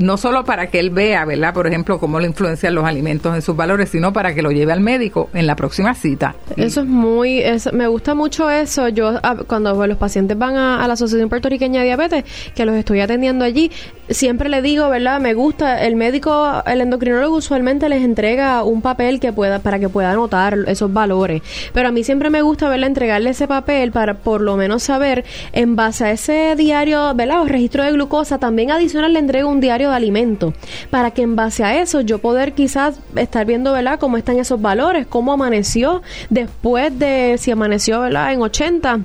No 0.00 0.16
solo 0.16 0.44
para 0.44 0.68
que 0.68 0.80
él 0.80 0.90
vea, 0.90 1.24
¿verdad? 1.24 1.54
Por 1.54 1.66
ejemplo, 1.66 1.98
cómo 1.98 2.18
le 2.18 2.26
influencian 2.26 2.74
los 2.74 2.84
alimentos 2.84 3.34
en 3.34 3.42
sus 3.42 3.54
valores, 3.54 3.90
sino 3.90 4.12
para 4.12 4.34
que 4.34 4.42
lo 4.42 4.50
lleve 4.50 4.72
al 4.72 4.80
médico 4.80 5.28
en 5.34 5.46
la 5.46 5.54
próxima 5.56 5.94
cita. 5.94 6.34
Eso 6.56 6.80
es 6.80 6.86
muy, 6.86 7.42
me 7.72 7.86
gusta 7.86 8.14
mucho 8.14 8.50
eso. 8.50 8.88
Yo 8.88 9.18
ah, 9.22 9.36
cuando 9.46 9.86
los 9.86 9.98
pacientes 9.98 10.36
van 10.36 10.56
a, 10.56 10.86
la 10.86 10.94
Asociación 10.94 11.28
Puertorriqueña 11.28 11.80
de 11.80 11.86
Diabetes, 11.86 12.24
que 12.54 12.64
los 12.64 12.74
estoy 12.74 13.00
atendiendo 13.00 13.44
allí, 13.44 13.70
siempre 14.10 14.48
le 14.48 14.62
digo, 14.62 14.88
¿verdad? 14.88 15.20
Me 15.20 15.34
gusta, 15.34 15.84
el 15.84 15.96
médico, 15.96 16.62
el 16.66 16.80
endocrinólogo 16.80 17.36
usualmente 17.36 17.88
les 17.88 18.02
entrega 18.02 18.62
un 18.64 18.82
papel 18.82 19.20
que 19.20 19.32
pueda, 19.32 19.60
para 19.60 19.78
que 19.78 19.88
pueda 19.88 20.12
anotar 20.12 20.58
esos 20.66 20.92
valores. 20.92 21.42
Pero 21.72 21.88
a 21.88 21.92
mí 21.92 22.04
siempre 22.04 22.30
me 22.30 22.42
gusta, 22.42 22.68
¿verdad? 22.68 22.88
Entregarle 22.88 23.30
ese 23.30 23.46
papel 23.46 23.92
para 23.92 24.14
por 24.14 24.40
lo 24.40 24.56
menos 24.56 24.82
saber, 24.82 25.24
en 25.52 25.76
base 25.76 26.04
a 26.04 26.10
ese 26.10 26.54
diario, 26.56 27.14
¿verdad? 27.14 27.42
O 27.42 27.46
registro 27.46 27.84
de 27.84 27.92
glucosa, 27.92 28.38
también 28.38 28.70
adicional 28.70 29.12
le 29.12 29.18
entrego 29.18 29.48
un 29.48 29.60
diario 29.60 29.90
de 29.90 29.96
alimento, 29.96 30.52
para 30.90 31.12
que 31.12 31.22
en 31.22 31.36
base 31.36 31.64
a 31.64 31.80
eso 31.80 32.00
yo 32.00 32.18
poder 32.18 32.52
quizás 32.52 33.00
estar 33.16 33.46
viendo, 33.46 33.72
¿verdad? 33.72 33.98
Cómo 33.98 34.16
están 34.16 34.38
esos 34.38 34.60
valores, 34.60 35.06
cómo 35.06 35.32
amaneció 35.32 36.02
después 36.28 36.98
de, 36.98 37.36
si 37.38 37.50
amaneció, 37.50 38.00
¿verdad? 38.00 38.32
En 38.32 38.42
80 38.42 39.00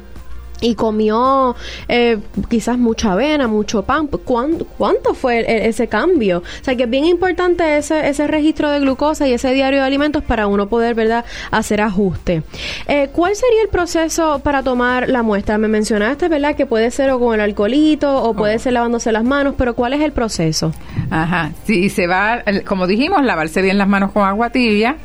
y 0.61 0.75
comió 0.75 1.55
eh, 1.87 2.17
quizás 2.49 2.77
mucha 2.77 3.13
avena, 3.13 3.47
mucho 3.47 3.83
pan. 3.83 4.07
¿Cuánto, 4.07 5.13
fue 5.13 5.67
ese 5.67 5.87
cambio? 5.87 6.39
O 6.39 6.63
sea 6.63 6.75
que 6.75 6.83
es 6.83 6.89
bien 6.89 7.05
importante 7.05 7.77
ese, 7.77 8.07
ese 8.07 8.27
registro 8.27 8.69
de 8.69 8.79
glucosa 8.79 9.27
y 9.27 9.33
ese 9.33 9.53
diario 9.53 9.79
de 9.79 9.85
alimentos 9.85 10.23
para 10.23 10.47
uno 10.47 10.67
poder, 10.67 10.95
¿verdad?, 10.95 11.25
hacer 11.51 11.81
ajuste. 11.81 12.43
Eh, 12.87 13.09
¿Cuál 13.11 13.35
sería 13.35 13.61
el 13.63 13.69
proceso 13.69 14.39
para 14.39 14.63
tomar 14.63 15.09
la 15.09 15.23
muestra? 15.23 15.57
Me 15.57 15.67
mencionaste, 15.67 16.27
¿verdad?, 16.29 16.55
que 16.55 16.65
puede 16.65 16.91
ser 16.91 17.11
o 17.11 17.19
con 17.19 17.35
el 17.35 17.41
alcoholito 17.41 18.23
o 18.23 18.33
puede 18.33 18.55
oh. 18.55 18.59
ser 18.59 18.73
lavándose 18.73 19.11
las 19.11 19.23
manos, 19.23 19.55
pero 19.57 19.75
¿cuál 19.75 19.93
es 19.93 20.01
el 20.01 20.11
proceso? 20.11 20.71
Ajá, 21.09 21.51
sí, 21.65 21.89
se 21.89 22.07
va, 22.07 22.43
como 22.65 22.87
dijimos, 22.87 23.23
lavarse 23.23 23.61
bien 23.61 23.77
las 23.77 23.87
manos 23.87 24.11
con 24.11 24.23
agua 24.23 24.49
tibia 24.49 24.97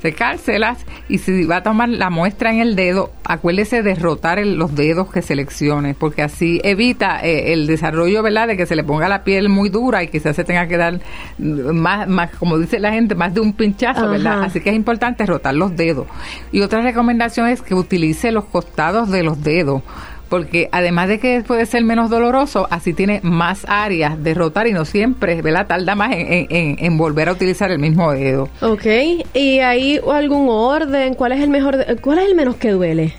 secárselas 0.00 0.84
y 1.08 1.18
si 1.18 1.44
va 1.44 1.56
a 1.56 1.62
tomar 1.62 1.88
la 1.88 2.10
muestra 2.10 2.52
en 2.52 2.60
el 2.60 2.76
dedo, 2.76 3.10
acuérdese 3.24 3.82
de 3.82 3.94
rotar 3.94 4.44
los 4.46 4.74
dedos 4.74 5.10
que 5.10 5.22
seleccione, 5.22 5.94
porque 5.94 6.22
así 6.22 6.60
evita 6.64 7.20
eh, 7.22 7.52
el 7.52 7.66
desarrollo, 7.66 8.22
¿verdad?, 8.22 8.48
de 8.48 8.56
que 8.56 8.66
se 8.66 8.76
le 8.76 8.84
ponga 8.84 9.08
la 9.08 9.24
piel 9.24 9.48
muy 9.48 9.68
dura 9.68 10.02
y 10.02 10.08
quizás 10.08 10.36
se 10.36 10.44
tenga 10.44 10.66
que 10.66 10.76
dar 10.76 11.00
más, 11.38 12.08
más 12.08 12.30
como 12.36 12.58
dice 12.58 12.78
la 12.78 12.92
gente, 12.92 13.14
más 13.14 13.34
de 13.34 13.40
un 13.40 13.52
pinchazo, 13.52 14.08
¿verdad? 14.08 14.42
Así 14.44 14.60
que 14.60 14.70
es 14.70 14.76
importante 14.76 15.26
rotar 15.26 15.54
los 15.54 15.76
dedos. 15.76 16.06
Y 16.52 16.60
otra 16.60 16.80
recomendación 16.80 17.48
es 17.48 17.62
que 17.62 17.74
utilice 17.74 18.32
los 18.32 18.44
costados 18.44 19.10
de 19.10 19.22
los 19.22 19.42
dedos 19.42 19.82
porque 20.28 20.68
además 20.72 21.08
de 21.08 21.18
que 21.18 21.42
puede 21.46 21.66
ser 21.66 21.84
menos 21.84 22.10
doloroso, 22.10 22.66
así 22.70 22.92
tiene 22.92 23.20
más 23.22 23.64
áreas 23.68 24.22
de 24.22 24.34
rotar 24.34 24.66
y 24.66 24.72
no 24.72 24.84
siempre, 24.84 25.40
¿verdad? 25.42 25.66
Tarda 25.66 25.94
más 25.94 26.12
en, 26.12 26.76
en, 26.78 26.98
volver 26.98 27.28
a 27.28 27.32
utilizar 27.32 27.70
el 27.70 27.78
mismo 27.78 28.12
dedo. 28.12 28.48
Ok, 28.60 28.86
¿y 29.34 29.58
hay 29.60 30.00
algún 30.12 30.48
orden? 30.50 31.14
¿Cuál 31.14 31.32
es 31.32 31.40
el 31.40 31.50
mejor, 31.50 31.84
cuál 32.00 32.18
es 32.18 32.26
el 32.26 32.34
menos 32.34 32.56
que 32.56 32.70
duele? 32.70 33.14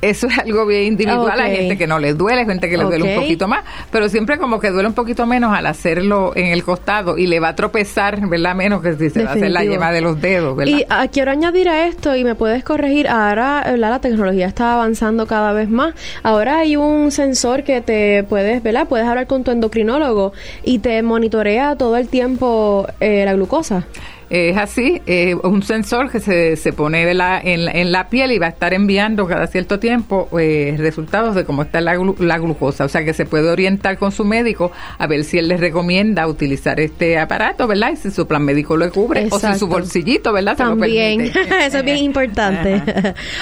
Eso 0.00 0.26
es 0.26 0.38
algo 0.38 0.66
bien 0.66 0.84
individual. 0.84 1.40
Hay 1.40 1.56
gente 1.56 1.78
que 1.78 1.86
no 1.86 1.98
les 1.98 2.16
duele, 2.16 2.44
gente 2.44 2.68
que 2.68 2.76
les 2.76 2.86
duele 2.86 3.14
un 3.14 3.20
poquito 3.20 3.48
más, 3.48 3.64
pero 3.90 4.08
siempre 4.08 4.38
como 4.38 4.60
que 4.60 4.70
duele 4.70 4.88
un 4.88 4.94
poquito 4.94 5.26
menos 5.26 5.56
al 5.56 5.66
hacerlo 5.66 6.32
en 6.34 6.46
el 6.46 6.64
costado 6.64 7.18
y 7.18 7.26
le 7.26 7.40
va 7.40 7.48
a 7.48 7.56
tropezar, 7.56 8.26
¿verdad? 8.28 8.54
Menos 8.54 8.82
que 8.82 8.94
si 8.94 9.10
se 9.10 9.24
va 9.24 9.30
a 9.30 9.34
hacer 9.34 9.50
la 9.50 9.64
yema 9.64 9.92
de 9.92 10.00
los 10.00 10.20
dedos, 10.20 10.56
¿verdad? 10.56 10.78
Y 10.78 10.84
ah, 10.88 11.08
quiero 11.08 11.30
añadir 11.30 11.68
a 11.68 11.86
esto, 11.86 12.16
y 12.16 12.24
me 12.24 12.34
puedes 12.34 12.64
corregir, 12.64 13.08
ahora 13.08 13.76
la 13.76 14.00
tecnología 14.00 14.46
está 14.46 14.74
avanzando 14.74 15.26
cada 15.26 15.52
vez 15.52 15.68
más. 15.68 15.94
Ahora 16.22 16.58
hay 16.58 16.76
un 16.76 17.10
sensor 17.10 17.64
que 17.64 17.80
te 17.80 18.24
puedes, 18.24 18.62
¿verdad? 18.62 18.86
Puedes 18.88 19.06
hablar 19.06 19.26
con 19.26 19.44
tu 19.44 19.50
endocrinólogo 19.50 20.32
y 20.62 20.78
te 20.78 21.02
monitorea 21.02 21.76
todo 21.76 21.96
el 21.96 22.08
tiempo 22.08 22.86
eh, 23.00 23.24
la 23.24 23.34
glucosa. 23.34 23.86
Es 24.30 24.56
así, 24.56 25.02
eh, 25.06 25.34
un 25.34 25.64
sensor 25.64 26.08
que 26.08 26.20
se, 26.20 26.54
se 26.54 26.72
pone 26.72 27.02
en, 27.10 27.18
la, 27.18 27.40
en, 27.42 27.90
la 27.90 28.08
piel 28.08 28.30
y 28.30 28.38
va 28.38 28.46
a 28.46 28.50
estar 28.50 28.72
enviando 28.72 29.26
cada 29.26 29.48
cierto 29.48 29.80
tiempo 29.80 30.28
eh, 30.38 30.76
resultados 30.78 31.34
de 31.34 31.44
cómo 31.44 31.62
está 31.62 31.80
la, 31.80 31.96
la, 32.18 32.38
glucosa. 32.38 32.84
O 32.84 32.88
sea 32.88 33.04
que 33.04 33.12
se 33.12 33.26
puede 33.26 33.50
orientar 33.50 33.98
con 33.98 34.12
su 34.12 34.24
médico 34.24 34.70
a 34.98 35.08
ver 35.08 35.24
si 35.24 35.38
él 35.38 35.48
les 35.48 35.58
recomienda 35.58 36.28
utilizar 36.28 36.78
este 36.78 37.18
aparato, 37.18 37.66
¿verdad? 37.66 37.90
Y 37.92 37.96
si 37.96 38.12
su 38.12 38.28
plan 38.28 38.44
médico 38.44 38.76
lo 38.76 38.88
cubre 38.92 39.26
o 39.32 39.38
si 39.40 39.52
su 39.58 39.66
bolsillito, 39.66 40.32
¿verdad? 40.32 40.56
También, 40.56 41.22
eso 41.64 41.78
es 41.78 41.84
bien 41.84 41.98
importante. 41.98 42.80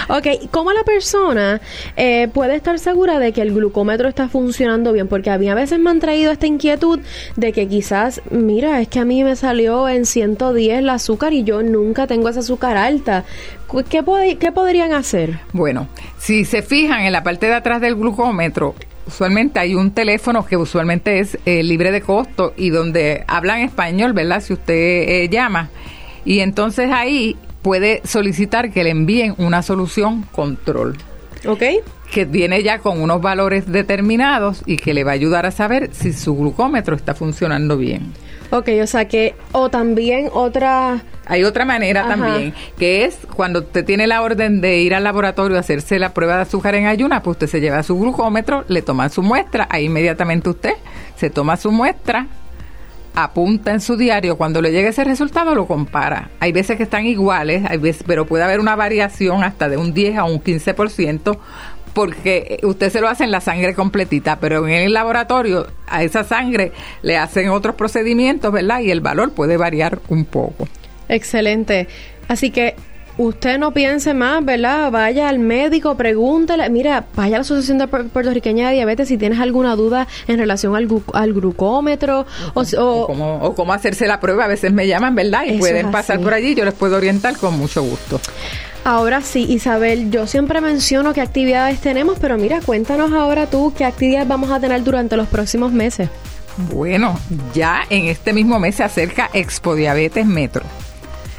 ok, 0.08 0.48
¿cómo 0.50 0.72
la 0.72 0.84
persona 0.84 1.60
eh, 1.98 2.28
puede 2.32 2.54
estar 2.54 2.78
segura 2.78 3.18
de 3.18 3.32
que 3.32 3.42
el 3.42 3.52
glucómetro 3.52 4.08
está 4.08 4.28
funcionando 4.30 4.94
bien? 4.94 5.06
Porque 5.06 5.28
a 5.28 5.36
mí 5.36 5.50
a 5.50 5.54
veces 5.54 5.78
me 5.78 5.90
han 5.90 6.00
traído 6.00 6.32
esta 6.32 6.46
inquietud 6.46 7.00
de 7.36 7.52
que 7.52 7.68
quizás, 7.68 8.22
mira, 8.30 8.80
es 8.80 8.88
que 8.88 9.00
a 9.00 9.04
mí 9.04 9.22
me 9.22 9.36
salió 9.36 9.86
en 9.86 10.06
110 10.06 10.77
el 10.78 10.88
azúcar 10.88 11.32
y 11.32 11.44
yo 11.44 11.62
nunca 11.62 12.06
tengo 12.06 12.28
esa 12.28 12.40
azúcar 12.40 12.76
alta. 12.76 13.24
¿Qué, 13.90 14.04
¿Qué 14.38 14.52
podrían 14.52 14.92
hacer? 14.92 15.40
Bueno, 15.52 15.88
si 16.18 16.44
se 16.44 16.62
fijan 16.62 17.02
en 17.02 17.12
la 17.12 17.22
parte 17.22 17.46
de 17.46 17.54
atrás 17.54 17.80
del 17.80 17.94
glucómetro, 17.94 18.74
usualmente 19.06 19.58
hay 19.58 19.74
un 19.74 19.90
teléfono 19.90 20.44
que 20.44 20.56
usualmente 20.56 21.18
es 21.18 21.38
eh, 21.44 21.62
libre 21.62 21.90
de 21.90 22.02
costo 22.02 22.52
y 22.56 22.70
donde 22.70 23.24
hablan 23.26 23.60
español, 23.60 24.12
¿verdad? 24.12 24.40
Si 24.40 24.52
usted 24.52 24.74
eh, 24.74 25.28
llama. 25.30 25.70
Y 26.24 26.40
entonces 26.40 26.90
ahí 26.92 27.36
puede 27.62 28.02
solicitar 28.04 28.70
que 28.70 28.84
le 28.84 28.90
envíen 28.90 29.34
una 29.38 29.62
solución 29.62 30.22
control. 30.32 30.96
¿Ok? 31.46 31.62
Que 32.10 32.24
viene 32.24 32.62
ya 32.62 32.78
con 32.78 33.00
unos 33.00 33.20
valores 33.20 33.70
determinados 33.70 34.62
y 34.66 34.76
que 34.76 34.94
le 34.94 35.04
va 35.04 35.12
a 35.12 35.14
ayudar 35.14 35.46
a 35.46 35.50
saber 35.50 35.90
si 35.92 36.12
su 36.12 36.36
glucómetro 36.36 36.94
está 36.94 37.14
funcionando 37.14 37.76
bien. 37.76 38.12
Ok, 38.50 38.68
o 38.82 38.86
sea 38.86 39.06
que, 39.06 39.34
o 39.52 39.68
también 39.68 40.30
otra... 40.32 41.02
Hay 41.26 41.44
otra 41.44 41.66
manera 41.66 42.08
también, 42.08 42.54
que 42.78 43.04
es 43.04 43.18
cuando 43.36 43.58
usted 43.58 43.84
tiene 43.84 44.06
la 44.06 44.22
orden 44.22 44.62
de 44.62 44.78
ir 44.78 44.94
al 44.94 45.04
laboratorio 45.04 45.58
a 45.58 45.60
hacerse 45.60 45.98
la 45.98 46.14
prueba 46.14 46.36
de 46.36 46.42
azúcar 46.42 46.74
en 46.74 46.86
ayuna, 46.86 47.22
pues 47.22 47.34
usted 47.34 47.48
se 47.48 47.60
lleva 47.60 47.82
su 47.82 47.98
glucómetro, 47.98 48.64
le 48.68 48.80
toma 48.80 49.10
su 49.10 49.22
muestra, 49.22 49.68
ahí 49.70 49.84
inmediatamente 49.84 50.48
usted 50.48 50.72
se 51.16 51.28
toma 51.28 51.58
su 51.58 51.70
muestra, 51.70 52.26
apunta 53.14 53.72
en 53.72 53.82
su 53.82 53.96
diario, 53.96 54.38
cuando 54.38 54.62
le 54.62 54.72
llegue 54.72 54.88
ese 54.88 55.04
resultado 55.04 55.54
lo 55.54 55.66
compara. 55.66 56.30
Hay 56.40 56.52
veces 56.52 56.76
que 56.78 56.84
están 56.84 57.04
iguales, 57.04 57.64
hay 57.68 57.76
veces, 57.76 58.04
pero 58.06 58.26
puede 58.26 58.44
haber 58.44 58.60
una 58.60 58.76
variación 58.76 59.44
hasta 59.44 59.68
de 59.68 59.76
un 59.76 59.92
10 59.92 60.16
a 60.16 60.24
un 60.24 60.42
15%, 60.42 61.38
porque 61.98 62.60
usted 62.62 62.92
se 62.92 63.00
lo 63.00 63.08
hace 63.08 63.24
en 63.24 63.32
la 63.32 63.40
sangre 63.40 63.74
completita, 63.74 64.38
pero 64.38 64.68
en 64.68 64.74
el 64.84 64.92
laboratorio 64.92 65.66
a 65.88 66.04
esa 66.04 66.22
sangre 66.22 66.70
le 67.02 67.16
hacen 67.16 67.48
otros 67.48 67.74
procedimientos, 67.74 68.52
¿verdad? 68.52 68.78
Y 68.82 68.92
el 68.92 69.00
valor 69.00 69.32
puede 69.32 69.56
variar 69.56 69.98
un 70.08 70.24
poco. 70.24 70.68
Excelente. 71.08 71.88
Así 72.28 72.52
que 72.52 72.76
usted 73.16 73.58
no 73.58 73.72
piense 73.72 74.14
más, 74.14 74.44
¿verdad? 74.44 74.92
Vaya 74.92 75.28
al 75.28 75.40
médico, 75.40 75.96
pregúntele. 75.96 76.70
Mira, 76.70 77.06
vaya 77.16 77.34
a 77.34 77.38
la 77.38 77.40
Asociación 77.40 77.78
de 77.78 77.88
Puertorriqueña 77.88 78.68
de 78.68 78.76
Diabetes 78.76 79.08
si 79.08 79.18
tienes 79.18 79.40
alguna 79.40 79.74
duda 79.74 80.06
en 80.28 80.38
relación 80.38 80.76
al, 80.76 80.86
glucómetro 81.32 82.26
o, 82.54 82.62
o, 82.78 83.54
cómo, 83.56 83.72
hacerse 83.72 84.06
la 84.06 84.20
prueba. 84.20 84.44
A 84.44 84.48
veces 84.48 84.72
me 84.72 84.86
llaman, 84.86 85.16
¿verdad? 85.16 85.46
Y 85.48 85.58
pueden 85.58 85.90
pasar 85.90 86.20
por 86.20 86.32
allí. 86.32 86.54
Yo 86.54 86.64
les 86.64 86.74
puedo 86.74 86.96
orientar 86.96 87.36
con 87.38 87.58
mucho 87.58 87.82
gusto. 87.82 88.20
Ahora 88.84 89.20
sí, 89.20 89.46
Isabel, 89.48 90.10
yo 90.10 90.26
siempre 90.26 90.60
menciono 90.60 91.12
qué 91.12 91.20
actividades 91.20 91.80
tenemos, 91.80 92.18
pero 92.18 92.38
mira, 92.38 92.60
cuéntanos 92.64 93.12
ahora 93.12 93.46
tú 93.46 93.72
qué 93.76 93.84
actividades 93.84 94.26
vamos 94.26 94.50
a 94.50 94.60
tener 94.60 94.82
durante 94.82 95.16
los 95.16 95.28
próximos 95.28 95.72
meses. 95.72 96.08
Bueno, 96.72 97.18
ya 97.54 97.82
en 97.88 98.06
este 98.06 98.32
mismo 98.32 98.58
mes 98.58 98.76
se 98.76 98.84
acerca 98.84 99.30
Expo 99.32 99.74
Diabetes 99.74 100.26
Metro. 100.26 100.64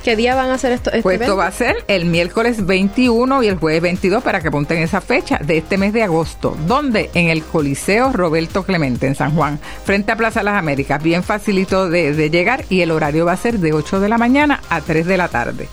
¿Qué 0.03 0.15
día 0.15 0.34
van 0.34 0.50
a 0.50 0.53
hacer 0.53 0.72
esto? 0.72 0.91
Este 0.91 1.01
pues 1.01 1.19
esto 1.19 1.36
va 1.36 1.48
a 1.48 1.51
ser 1.51 1.75
el 1.88 2.05
miércoles 2.05 2.65
21 2.65 3.43
y 3.43 3.48
el 3.48 3.58
jueves 3.58 3.81
22 3.81 4.24
para 4.24 4.39
que 4.39 4.48
apunten 4.48 4.77
esa 4.77 5.01
fecha 5.01 5.39
de 5.43 5.58
este 5.58 5.77
mes 5.77 5.91
de 5.91 6.03
agosto. 6.03 6.55
¿Dónde? 6.67 7.10
En 7.13 7.29
el 7.29 7.43
Coliseo 7.43 8.13
Roberto 8.13 8.63
Clemente 8.63 9.08
en 9.08 9.15
San 9.15 9.36
Juan, 9.36 9.60
frente 9.84 10.13
a 10.13 10.15
Plaza 10.15 10.41
Las 10.41 10.55
Américas. 10.55 11.03
Bien 11.03 11.22
facilito 11.22 11.89
de, 11.89 12.13
de 12.13 12.29
llegar 12.29 12.63
y 12.69 12.79
el 12.79 12.91
horario 12.91 13.25
va 13.25 13.34
a 13.34 13.38
ser 13.38 13.60
de 13.60 13.74
8 13.74 14.00
de 14.00 14.10
la 14.10 14.17
mañana 14.17 14.62
a 14.69 14.79
3 14.79 15.05
de 15.05 15.17
la 15.17 15.27
tarde. 15.27 15.67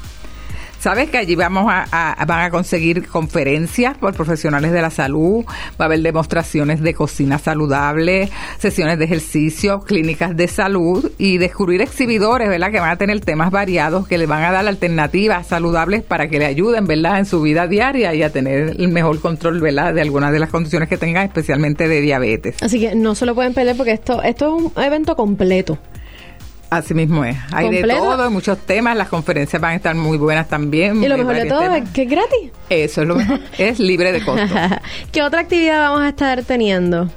Sabes 0.87 1.11
que 1.11 1.19
allí 1.19 1.35
vamos 1.35 1.65
a, 1.69 2.25
van 2.29 2.45
a 2.45 2.51
conseguir 2.51 3.09
conferencias 3.09 3.99
por 3.99 4.15
profesionales 4.15 4.71
de 4.71 4.81
la 4.81 4.91
salud, 4.91 5.45
va 5.45 5.75
a 5.81 5.85
haber 5.87 5.99
demostraciones 5.99 6.81
de 6.81 6.95
cocina 6.95 7.41
saludable, 7.41 8.31
sesiones 8.61 8.97
de 8.97 9.07
ejercicio, 9.07 9.81
clínicas 9.81 10.37
de 10.37 10.47
salud 10.47 11.11
y 11.19 11.39
descubrir 11.39 11.83
exhibidores, 11.83 12.49
¿verdad? 12.49 12.71
Que 12.71 12.79
van 12.79 12.91
a 12.91 12.97
tener 12.99 13.19
temas 13.19 13.51
variados 13.51 14.07
que 14.07 14.17
le 14.17 14.27
van 14.27 14.45
a 14.45 14.53
dar 14.53 14.65
alternativas 14.65 15.49
saludables 15.49 16.05
para 16.05 16.29
que 16.29 16.39
le 16.39 16.47
ayuden, 16.47 16.87
¿verdad? 16.87 17.19
En 17.19 17.27
su 17.27 17.43
vida 17.43 17.67
diaria 17.67 18.15
y 18.15 18.23
a 18.23 18.31
tener 18.31 18.77
el 18.79 18.87
mejor 18.87 19.21
control, 19.21 19.61
¿verdad? 19.61 19.93
De 19.93 20.03
algunas 20.03 20.31
de 20.31 20.39
las 20.39 20.51
condiciones 20.51 20.89
que 20.89 20.99
tengan, 20.99 21.27
especialmente 21.27 21.89
de 21.89 22.01
diabetes. 22.01 22.63
Así 22.63 22.79
que 22.79 22.95
no 22.95 23.17
se 23.17 23.27
lo 23.27 23.35
pueden 23.35 23.55
perder 23.55 23.77
porque 23.77 23.91
esto, 23.91 24.23
esto 24.23 24.57
es 24.57 24.63
un 24.63 24.85
evento 24.85 25.17
completo. 25.17 25.81
Así 26.71 26.95
mismo 26.95 27.25
es. 27.25 27.37
Hay 27.53 27.71
de 27.71 27.83
todo, 27.83 28.23
hay 28.23 28.31
muchos 28.31 28.59
temas. 28.59 28.97
Las 28.97 29.09
conferencias 29.09 29.61
van 29.61 29.73
a 29.73 29.77
estar 29.77 29.95
muy 29.95 30.19
buenas 30.19 30.49
también. 30.49 31.03
Y 31.03 31.09
lo 31.09 31.17
mejor 31.17 31.37
de 31.37 31.47
todo 31.47 31.75
es 31.75 31.89
que 31.91 32.03
es 32.03 32.11
gratis. 32.11 32.51
Eso 32.69 33.03
es 33.03 33.09
lo 33.09 33.17
mejor. 33.17 33.41
es 33.59 33.79
libre 33.79 34.13
de 34.13 34.25
costo. 34.25 34.55
¿Qué 35.13 35.23
otra 35.23 35.41
actividad 35.41 35.91
vamos 35.91 36.03
a 36.03 36.09
estar 36.09 36.43
teniendo? 36.43 37.09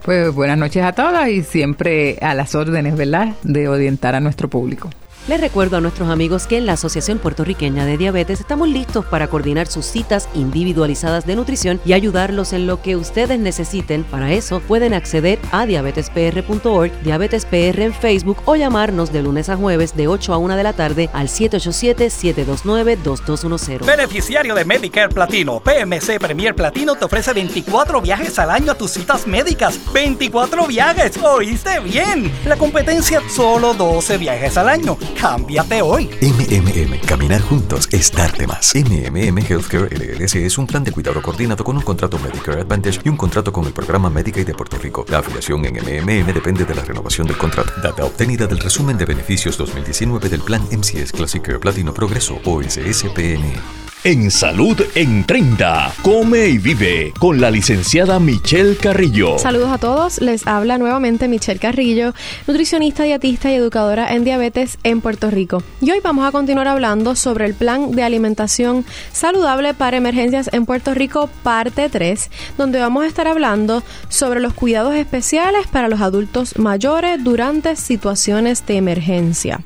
Pues 0.05 0.33
buenas 0.35 0.57
noches 0.57 0.83
a 0.83 0.93
todas 0.93 1.29
y 1.29 1.43
siempre 1.43 2.19
a 2.21 2.35
las 2.35 2.55
órdenes, 2.55 2.97
¿verdad?, 2.97 3.35
de 3.43 3.69
orientar 3.69 4.15
a 4.15 4.21
nuestro 4.21 4.49
público. 4.49 4.91
Les 5.29 5.39
recuerdo 5.39 5.77
a 5.77 5.81
nuestros 5.83 6.09
amigos 6.09 6.47
que 6.47 6.57
en 6.57 6.65
la 6.65 6.73
Asociación 6.73 7.19
Puertorriqueña 7.19 7.85
de 7.85 7.99
Diabetes 7.99 8.41
estamos 8.41 8.67
listos 8.67 9.05
para 9.05 9.29
coordinar 9.29 9.67
sus 9.67 9.85
citas 9.85 10.27
individualizadas 10.33 11.27
de 11.27 11.37
nutrición 11.37 11.83
y 11.85 11.93
ayudarlos 11.93 12.55
en 12.55 12.67
lo 12.67 12.81
que 12.81 12.97
ustedes 12.97 13.39
necesiten. 13.39 14.05
Para 14.05 14.33
eso 14.33 14.61
pueden 14.61 14.95
acceder 14.95 15.39
a 15.53 15.67
diabetespr.org, 15.67 17.03
diabetespr 17.03 17.79
en 17.79 17.93
Facebook 17.93 18.39
o 18.47 18.57
llamarnos 18.57 19.13
de 19.13 19.23
lunes 19.23 19.51
a 19.51 19.57
jueves 19.57 19.95
de 19.95 20.09
8 20.09 20.33
a 20.33 20.39
1 20.39 20.57
de 20.57 20.63
la 20.63 20.73
tarde 20.73 21.11
al 21.13 21.29
787-729-2210. 21.29 23.85
Beneficiario 23.85 24.55
de 24.55 24.65
Medicare 24.65 25.11
Platino, 25.11 25.61
PMC 25.61 26.19
Premier 26.19 26.55
Platino 26.55 26.95
te 26.95 27.05
ofrece 27.05 27.35
24 27.35 28.01
viajes 28.01 28.39
al 28.39 28.51
año 28.51 28.73
a 28.73 28.77
tus 28.77 28.93
citas 28.93 29.27
médicas. 29.27 29.79
¡24 29.93 30.67
viajes! 30.67 31.19
¿Oíste 31.23 31.81
bien? 31.81 32.33
La 32.47 32.57
competencia 32.57 33.21
solo 33.29 33.75
12 33.75 34.17
viajes 34.17 34.57
al 34.57 34.71
año. 34.71 34.97
Cámbiate 35.21 35.83
hoy. 35.83 36.09
MMM, 36.23 37.01
caminar 37.01 37.41
juntos 37.41 37.89
es 37.91 38.13
darte 38.13 38.47
más. 38.47 38.73
MMM 38.77 39.39
Healthcare 39.39 39.89
LLC 39.91 40.37
es 40.47 40.59
un 40.59 40.67
plan 40.67 40.85
de 40.85 40.93
cuidado 40.93 41.21
coordinado 41.21 41.65
con 41.65 41.77
un 41.77 41.83
contrato 41.83 42.21
Medicare 42.21 42.61
Advantage 42.61 43.01
y 43.05 43.09
un 43.09 43.17
contrato 43.17 43.53
con 43.53 43.67
el 43.67 43.73
programa 43.73 44.11
Medicaid 44.11 44.47
de 44.47 44.55
Puerto 44.55 44.79
Rico. 44.79 45.05
La 45.09 45.19
afiliación 45.19 45.65
en 45.65 45.75
MMM 45.75 46.33
depende 46.33 46.65
de 46.65 46.75
la 46.75 46.85
renovación 46.85 47.27
del 47.27 47.37
contrato. 47.37 47.73
Data 47.83 48.05
obtenida 48.05 48.47
del 48.47 48.61
resumen 48.61 48.97
de 48.97 49.07
beneficios 49.07 49.59
2019 49.59 50.29
del 50.29 50.41
plan 50.41 50.63
MCS 50.71 51.11
Classic 51.11 51.43
Care 51.43 51.59
Platino 51.59 51.93
Progreso 51.93 52.39
o 52.45 52.63
SSPN. 52.63 53.88
En 54.05 54.31
Salud 54.31 54.81
en 54.95 55.25
30, 55.27 55.93
come 56.03 56.47
y 56.47 56.59
vive 56.59 57.13
con 57.19 57.41
la 57.41 57.51
licenciada 57.51 58.21
Michelle 58.21 58.77
Carrillo. 58.77 59.41
Saludos 59.41 59.71
a 59.73 59.79
todos, 59.79 60.21
les 60.21 60.47
habla 60.47 60.79
nuevamente 60.79 61.27
Michelle 61.27 61.59
Carrillo, 61.59 62.15
nutricionista, 62.47 63.03
dietista 63.03 63.51
y 63.51 63.57
educadora 63.57 64.15
en 64.15 64.23
diabetes 64.23 64.79
en 64.85 65.01
Puerto 65.01 65.33
Rico. 65.33 65.65
Y 65.81 65.91
hoy 65.91 65.99
vamos 66.01 66.25
a 66.25 66.31
continuar 66.31 66.69
hablando 66.69 67.17
sobre 67.17 67.47
el 67.47 67.55
plan 67.55 67.91
de 67.91 68.05
alimentación 68.05 68.85
saludable 69.13 69.75
para 69.75 69.97
emergencias 69.97 70.49
en 70.53 70.65
Puerto 70.65 70.95
Rico, 70.95 71.29
parte 71.43 71.89
3, 71.89 72.31
donde 72.57 72.79
vamos 72.79 73.03
a 73.03 73.09
estar 73.09 73.27
hablando 73.27 73.83
sobre 74.09 74.39
los 74.39 74.55
cuidados 74.55 74.95
especiales 74.95 75.67
para 75.67 75.89
los 75.89 76.01
adultos 76.01 76.57
mayores 76.57 77.23
durante 77.25 77.75
situaciones 77.75 78.65
de 78.65 78.77
emergencia. 78.77 79.61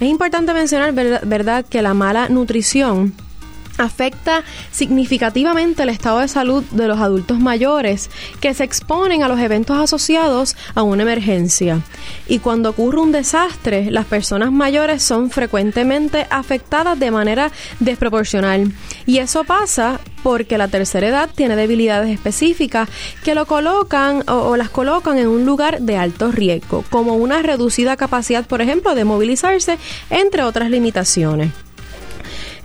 Es 0.00 0.08
importante 0.08 0.54
mencionar, 0.54 0.94
verdad, 0.94 1.66
que 1.68 1.82
la 1.82 1.92
mala 1.92 2.30
nutrición 2.30 3.12
afecta 3.78 4.44
significativamente 4.70 5.82
el 5.82 5.88
estado 5.88 6.20
de 6.20 6.28
salud 6.28 6.64
de 6.70 6.88
los 6.88 6.98
adultos 6.98 7.38
mayores 7.38 8.10
que 8.40 8.54
se 8.54 8.64
exponen 8.64 9.22
a 9.22 9.28
los 9.28 9.40
eventos 9.40 9.78
asociados 9.78 10.56
a 10.74 10.82
una 10.82 11.02
emergencia. 11.02 11.80
Y 12.26 12.38
cuando 12.38 12.70
ocurre 12.70 13.00
un 13.00 13.12
desastre, 13.12 13.90
las 13.90 14.06
personas 14.06 14.52
mayores 14.52 15.02
son 15.02 15.30
frecuentemente 15.30 16.26
afectadas 16.30 16.98
de 16.98 17.10
manera 17.10 17.50
desproporcional. 17.80 18.72
Y 19.06 19.18
eso 19.18 19.44
pasa 19.44 20.00
porque 20.22 20.58
la 20.58 20.68
tercera 20.68 21.06
edad 21.06 21.30
tiene 21.32 21.54
debilidades 21.54 22.10
específicas 22.10 22.88
que 23.22 23.34
lo 23.34 23.46
colocan 23.46 24.24
o, 24.28 24.56
las 24.56 24.70
colocan 24.70 25.18
en 25.18 25.28
un 25.28 25.46
lugar 25.46 25.82
de 25.82 25.96
alto 25.96 26.32
riesgo, 26.32 26.84
como 26.90 27.14
una 27.14 27.42
reducida 27.42 27.96
capacidad, 27.96 28.44
por 28.46 28.60
ejemplo, 28.60 28.94
de 28.94 29.04
movilizarse, 29.04 29.78
entre 30.10 30.42
otras 30.42 30.70
limitaciones. 30.70 31.65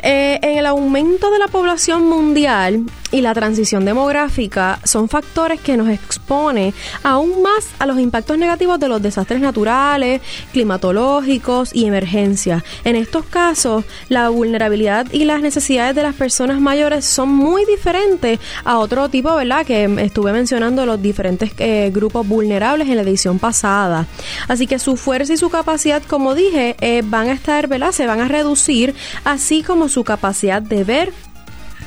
Eh, 0.04 0.40
en 0.42 0.58
el 0.58 0.66
aumento 0.66 1.30
de 1.30 1.38
la 1.38 1.48
población 1.48 2.08
mundial 2.08 2.86
y 3.12 3.22
la 3.22 3.34
transición 3.34 3.86
demográfica 3.86 4.80
son 4.84 5.10
factores 5.10 5.60
que 5.60 5.78
nos 5.78 5.90
expone 5.90 6.74
aún 7.04 7.42
más 7.42 7.70
a 7.80 7.86
los 7.86 8.00
impactos 8.00 8.38
negativos 8.38 8.80
de 8.80 8.88
los 8.88 9.02
desastres 9.02 9.42
naturales, 9.42 10.22
climatológicos 10.52 11.74
y 11.74 11.86
emergencias. 11.86 12.64
En 12.84 12.96
estos 12.96 13.26
casos, 13.26 13.86
la 14.10 14.30
vulnerabilidad 14.30 15.08
y 15.12 15.26
las 15.26 15.42
necesidades 15.42 15.96
de 15.96 16.04
las 16.04 16.16
personas 16.16 16.60
mayores 16.62 17.06
son 17.06 17.30
muy 17.30 17.66
diferentes 17.66 18.40
a 18.64 18.78
otro 18.78 19.10
tipo, 19.10 19.36
¿verdad? 19.36 19.66
Que 19.66 19.86
estuve 20.00 20.32
mencionando 20.32 20.86
los 20.86 21.02
diferentes 21.02 21.52
eh, 21.58 21.92
grupos 21.94 22.28
vulnerables 22.28 22.88
en 22.88 22.96
la 22.96 23.02
edición 23.02 23.40
pasada. 23.40 24.08
Así 24.48 24.68
que 24.68 24.80
su 24.80 24.98
fuerza 24.98 25.34
y 25.34 25.38
su 25.38 25.50
capacidad, 25.50 26.02
como 26.04 26.36
dije, 26.36 26.76
eh, 26.82 27.02
van 27.06 27.30
a 27.30 27.34
estar, 27.34 27.68
¿verdad? 27.68 27.92
Se 27.92 28.08
van 28.08 28.20
a 28.22 28.28
reducir, 28.28 28.96
así 29.24 29.64
como 29.64 29.90
su 29.90 30.04
capacidad 30.04 30.62
de 30.62 30.84
ver 30.84 31.14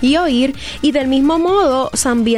y 0.04 0.18
oír 0.18 0.54
y 0.82 0.92
del 0.92 1.08
mismo 1.08 1.38
modo 1.38 1.90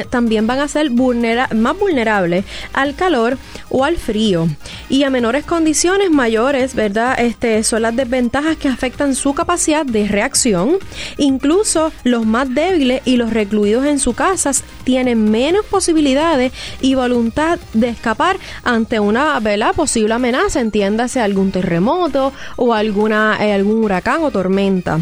también, 0.09 0.47
van 0.47 0.61
a 0.61 0.69
ser 0.69 0.91
más 0.93 1.79
vulnerables 1.79 2.45
al 2.73 2.95
calor 2.95 3.39
o 3.71 3.85
al 3.85 3.97
frío 3.97 4.47
y 4.89 5.03
a 5.03 5.11
menores 5.11 5.45
condiciones 5.45 6.11
mayores, 6.11 6.77
¿verdad? 6.77 7.19
Este 7.19 7.65
son 7.65 7.83
las 7.83 7.97
desventajas 7.97 8.57
que 8.57 8.69
afectan 8.69 9.17
su 9.17 9.35
capacidad 9.35 9.85
de 9.85 10.07
reacción. 10.07 10.79
Incluso 11.19 11.91
los 12.05 12.25
más 12.25 12.55
débiles 12.55 13.03
y 13.05 13.17
los 13.17 13.33
recluidos 13.33 13.85
en 13.87 13.99
sus 13.99 14.15
casas 14.15 14.63
tienen 14.85 15.29
menos 15.29 15.65
posibilidades 15.67 16.53
y 16.81 16.95
voluntad 16.95 17.59
de 17.73 17.89
escapar 17.89 18.39
ante 18.63 19.01
una 19.01 19.41
¿verdad? 19.41 19.75
posible 19.75 20.15
amenaza, 20.15 20.61
entiéndase 20.61 21.21
algún 21.21 21.51
terremoto 21.51 22.33
o 22.55 22.75
alguna, 22.75 23.39
eh, 23.41 23.53
algún 23.53 23.83
huracán 23.83 24.23
o 24.23 24.31
tormenta. 24.31 25.01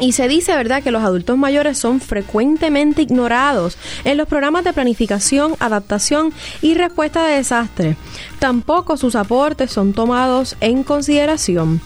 Y 0.00 0.12
se 0.12 0.26
dice, 0.26 0.56
¿verdad?, 0.56 0.82
que 0.82 0.90
los 0.90 1.04
adultos 1.04 1.38
mayores 1.38 1.78
son 1.78 2.00
frecuentemente 2.00 3.02
ignorados 3.02 3.78
en 4.04 4.16
los 4.16 4.26
programas 4.26 4.64
de 4.64 4.72
planificación, 4.72 5.54
adaptación 5.60 6.32
y 6.62 6.74
respuesta 6.74 7.24
de 7.24 7.36
desastres. 7.36 7.96
Tampoco 8.40 8.96
sus 8.96 9.14
aportes 9.14 9.70
son 9.70 9.92
tomados 9.92 10.56
en 10.60 10.82
consideración. 10.82 11.80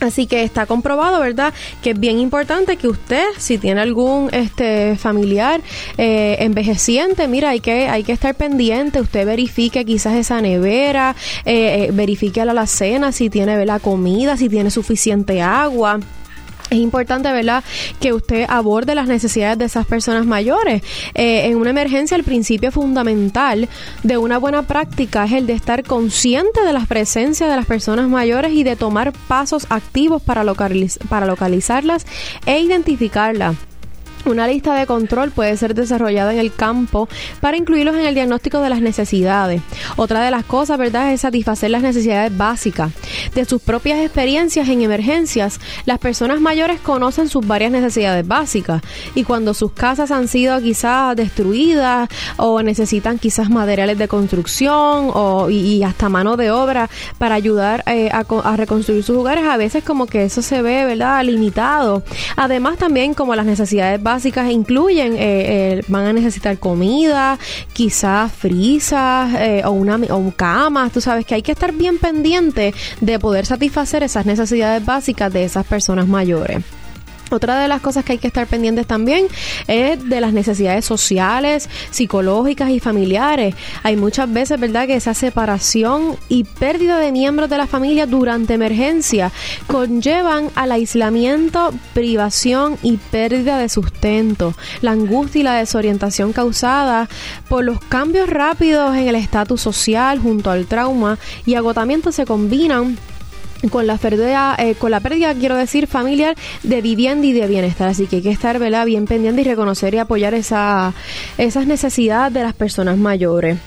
Así 0.00 0.26
que 0.26 0.42
está 0.44 0.64
comprobado, 0.64 1.20
¿verdad? 1.20 1.52
Que 1.82 1.90
es 1.90 2.00
bien 2.00 2.18
importante 2.18 2.76
que 2.76 2.88
usted, 2.88 3.24
si 3.36 3.58
tiene 3.58 3.82
algún 3.82 4.30
este 4.32 4.96
familiar 4.96 5.60
eh, 5.98 6.36
envejeciente, 6.40 7.28
mira, 7.28 7.50
hay 7.50 7.60
que, 7.60 7.88
hay 7.88 8.02
que 8.02 8.12
estar 8.12 8.34
pendiente. 8.34 9.00
Usted 9.00 9.26
verifique 9.26 9.84
quizás 9.84 10.14
esa 10.14 10.40
nevera, 10.40 11.14
eh, 11.44 11.88
eh, 11.88 11.90
verifique 11.92 12.42
la 12.44 12.66
cena 12.66 13.12
si 13.12 13.28
tiene 13.28 13.66
la 13.66 13.78
comida, 13.78 14.38
si 14.38 14.48
tiene 14.48 14.70
suficiente 14.70 15.42
agua. 15.42 16.00
Es 16.70 16.78
importante, 16.78 17.30
¿verdad?, 17.32 17.64
que 18.00 18.12
usted 18.12 18.46
aborde 18.48 18.94
las 18.94 19.08
necesidades 19.08 19.58
de 19.58 19.64
esas 19.64 19.86
personas 19.86 20.24
mayores. 20.24 20.82
Eh, 21.14 21.46
en 21.46 21.56
una 21.56 21.70
emergencia, 21.70 22.16
el 22.16 22.24
principio 22.24 22.70
fundamental 22.70 23.68
de 24.04 24.18
una 24.18 24.38
buena 24.38 24.62
práctica 24.62 25.24
es 25.24 25.32
el 25.32 25.46
de 25.46 25.54
estar 25.54 25.82
consciente 25.82 26.62
de 26.64 26.72
la 26.72 26.86
presencia 26.86 27.48
de 27.48 27.56
las 27.56 27.66
personas 27.66 28.08
mayores 28.08 28.52
y 28.52 28.62
de 28.62 28.76
tomar 28.76 29.12
pasos 29.28 29.66
activos 29.68 30.22
para, 30.22 30.44
para 31.08 31.26
localizarlas 31.26 32.06
e 32.46 32.60
identificarlas. 32.60 33.69
Una 34.26 34.46
lista 34.46 34.74
de 34.74 34.86
control 34.86 35.30
puede 35.30 35.56
ser 35.56 35.74
desarrollada 35.74 36.32
en 36.32 36.38
el 36.38 36.52
campo 36.52 37.08
para 37.40 37.56
incluirlos 37.56 37.94
en 37.96 38.06
el 38.06 38.14
diagnóstico 38.14 38.60
de 38.60 38.68
las 38.68 38.82
necesidades. 38.82 39.62
Otra 39.96 40.22
de 40.22 40.30
las 40.30 40.44
cosas, 40.44 40.78
¿verdad?, 40.78 41.12
es 41.12 41.22
satisfacer 41.22 41.70
las 41.70 41.82
necesidades 41.82 42.36
básicas. 42.36 42.92
De 43.34 43.44
sus 43.44 43.62
propias 43.62 44.00
experiencias 44.00 44.68
en 44.68 44.82
emergencias, 44.82 45.58
las 45.86 45.98
personas 45.98 46.40
mayores 46.40 46.80
conocen 46.80 47.28
sus 47.28 47.46
varias 47.46 47.72
necesidades 47.72 48.26
básicas 48.26 48.82
y 49.14 49.24
cuando 49.24 49.54
sus 49.54 49.72
casas 49.72 50.10
han 50.10 50.28
sido 50.28 50.60
quizás 50.60 51.16
destruidas 51.16 52.08
o 52.36 52.62
necesitan 52.62 53.18
quizás 53.18 53.48
materiales 53.48 53.96
de 53.98 54.08
construcción 54.08 55.10
o, 55.14 55.48
y, 55.50 55.82
hasta 55.82 56.08
mano 56.08 56.36
de 56.36 56.50
obra 56.50 56.90
para 57.16 57.34
ayudar 57.34 57.82
eh, 57.86 58.10
a, 58.12 58.24
a 58.44 58.56
reconstruir 58.56 59.02
sus 59.02 59.16
hogares, 59.16 59.44
a 59.44 59.56
veces 59.56 59.82
como 59.82 60.06
que 60.06 60.24
eso 60.24 60.42
se 60.42 60.60
ve, 60.60 60.84
¿verdad?, 60.84 61.24
limitado. 61.24 62.02
Además 62.36 62.76
también 62.76 63.14
como 63.14 63.34
las 63.34 63.46
necesidades 63.46 64.02
básicas 64.02 64.09
básicas 64.10 64.50
incluyen, 64.50 65.12
eh, 65.14 65.18
eh, 65.20 65.84
van 65.86 66.06
a 66.06 66.12
necesitar 66.12 66.58
comida, 66.58 67.38
quizás 67.72 68.32
frisas 68.32 69.32
eh, 69.38 69.62
o, 69.64 69.70
una, 69.70 70.00
o 70.10 70.32
camas, 70.34 70.90
tú 70.90 71.00
sabes 71.00 71.24
que 71.24 71.36
hay 71.36 71.42
que 71.42 71.52
estar 71.52 71.72
bien 71.72 71.96
pendiente 71.98 72.74
de 73.00 73.18
poder 73.20 73.46
satisfacer 73.46 74.02
esas 74.02 74.26
necesidades 74.26 74.84
básicas 74.84 75.32
de 75.32 75.44
esas 75.44 75.64
personas 75.64 76.08
mayores. 76.08 76.79
Otra 77.30 77.60
de 77.60 77.68
las 77.68 77.80
cosas 77.80 78.04
que 78.04 78.12
hay 78.12 78.18
que 78.18 78.26
estar 78.26 78.46
pendientes 78.46 78.86
también 78.86 79.26
es 79.66 80.08
de 80.08 80.20
las 80.20 80.32
necesidades 80.32 80.84
sociales, 80.84 81.68
psicológicas 81.90 82.70
y 82.70 82.80
familiares. 82.80 83.54
Hay 83.82 83.96
muchas 83.96 84.32
veces, 84.32 84.58
¿verdad?, 84.58 84.86
que 84.86 84.96
esa 84.96 85.14
separación 85.14 86.16
y 86.28 86.44
pérdida 86.44 86.98
de 86.98 87.12
miembros 87.12 87.48
de 87.48 87.58
la 87.58 87.66
familia 87.66 88.06
durante 88.06 88.54
emergencia 88.54 89.32
conllevan 89.66 90.50
al 90.54 90.72
aislamiento, 90.72 91.72
privación 91.94 92.78
y 92.82 92.96
pérdida 92.96 93.58
de 93.58 93.68
sustento. 93.68 94.54
La 94.82 94.92
angustia 94.92 95.40
y 95.40 95.44
la 95.44 95.54
desorientación 95.54 96.32
causada 96.32 97.08
por 97.48 97.64
los 97.64 97.80
cambios 97.80 98.28
rápidos 98.28 98.96
en 98.96 99.08
el 99.08 99.14
estatus 99.14 99.60
social 99.60 100.18
junto 100.18 100.50
al 100.50 100.66
trauma 100.66 101.18
y 101.46 101.54
agotamiento 101.54 102.12
se 102.12 102.24
combinan 102.24 102.98
con 103.68 103.86
la 103.86 103.96
pérdida, 103.98 104.56
eh, 104.58 104.74
con 104.74 104.90
la 104.90 105.00
pérdida, 105.00 105.34
quiero 105.34 105.56
decir, 105.56 105.86
familiar 105.86 106.36
de 106.62 106.80
vivienda 106.80 107.26
y 107.26 107.32
de 107.32 107.46
bienestar. 107.46 107.88
Así 107.88 108.06
que 108.06 108.16
hay 108.16 108.22
que 108.22 108.30
estar 108.30 108.58
¿verdad? 108.58 108.86
bien 108.86 109.06
pendiente 109.06 109.42
y 109.42 109.44
reconocer 109.44 109.94
y 109.94 109.98
apoyar 109.98 110.34
esa, 110.34 110.94
esas 111.36 111.66
necesidades 111.66 112.32
de 112.32 112.42
las 112.42 112.54
personas 112.54 112.96
mayores. 112.96 113.58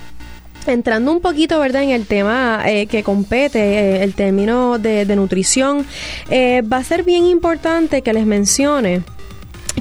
Entrando 0.65 1.11
un 1.11 1.19
poquito, 1.19 1.59
¿verdad?, 1.59 1.83
en 1.83 1.89
el 1.89 2.05
tema 2.05 2.63
eh, 2.65 2.87
que 2.87 3.03
compete, 3.03 3.59
eh, 3.59 4.03
el 4.03 4.13
término 4.13 4.79
de, 4.79 5.05
de 5.05 5.15
nutrición, 5.15 5.85
va 6.31 6.77
a 6.77 6.83
ser 6.83 7.03
bien 7.03 7.25
importante 7.25 8.01
que 8.01 8.13
les 8.13 8.25
mencione 8.25 9.01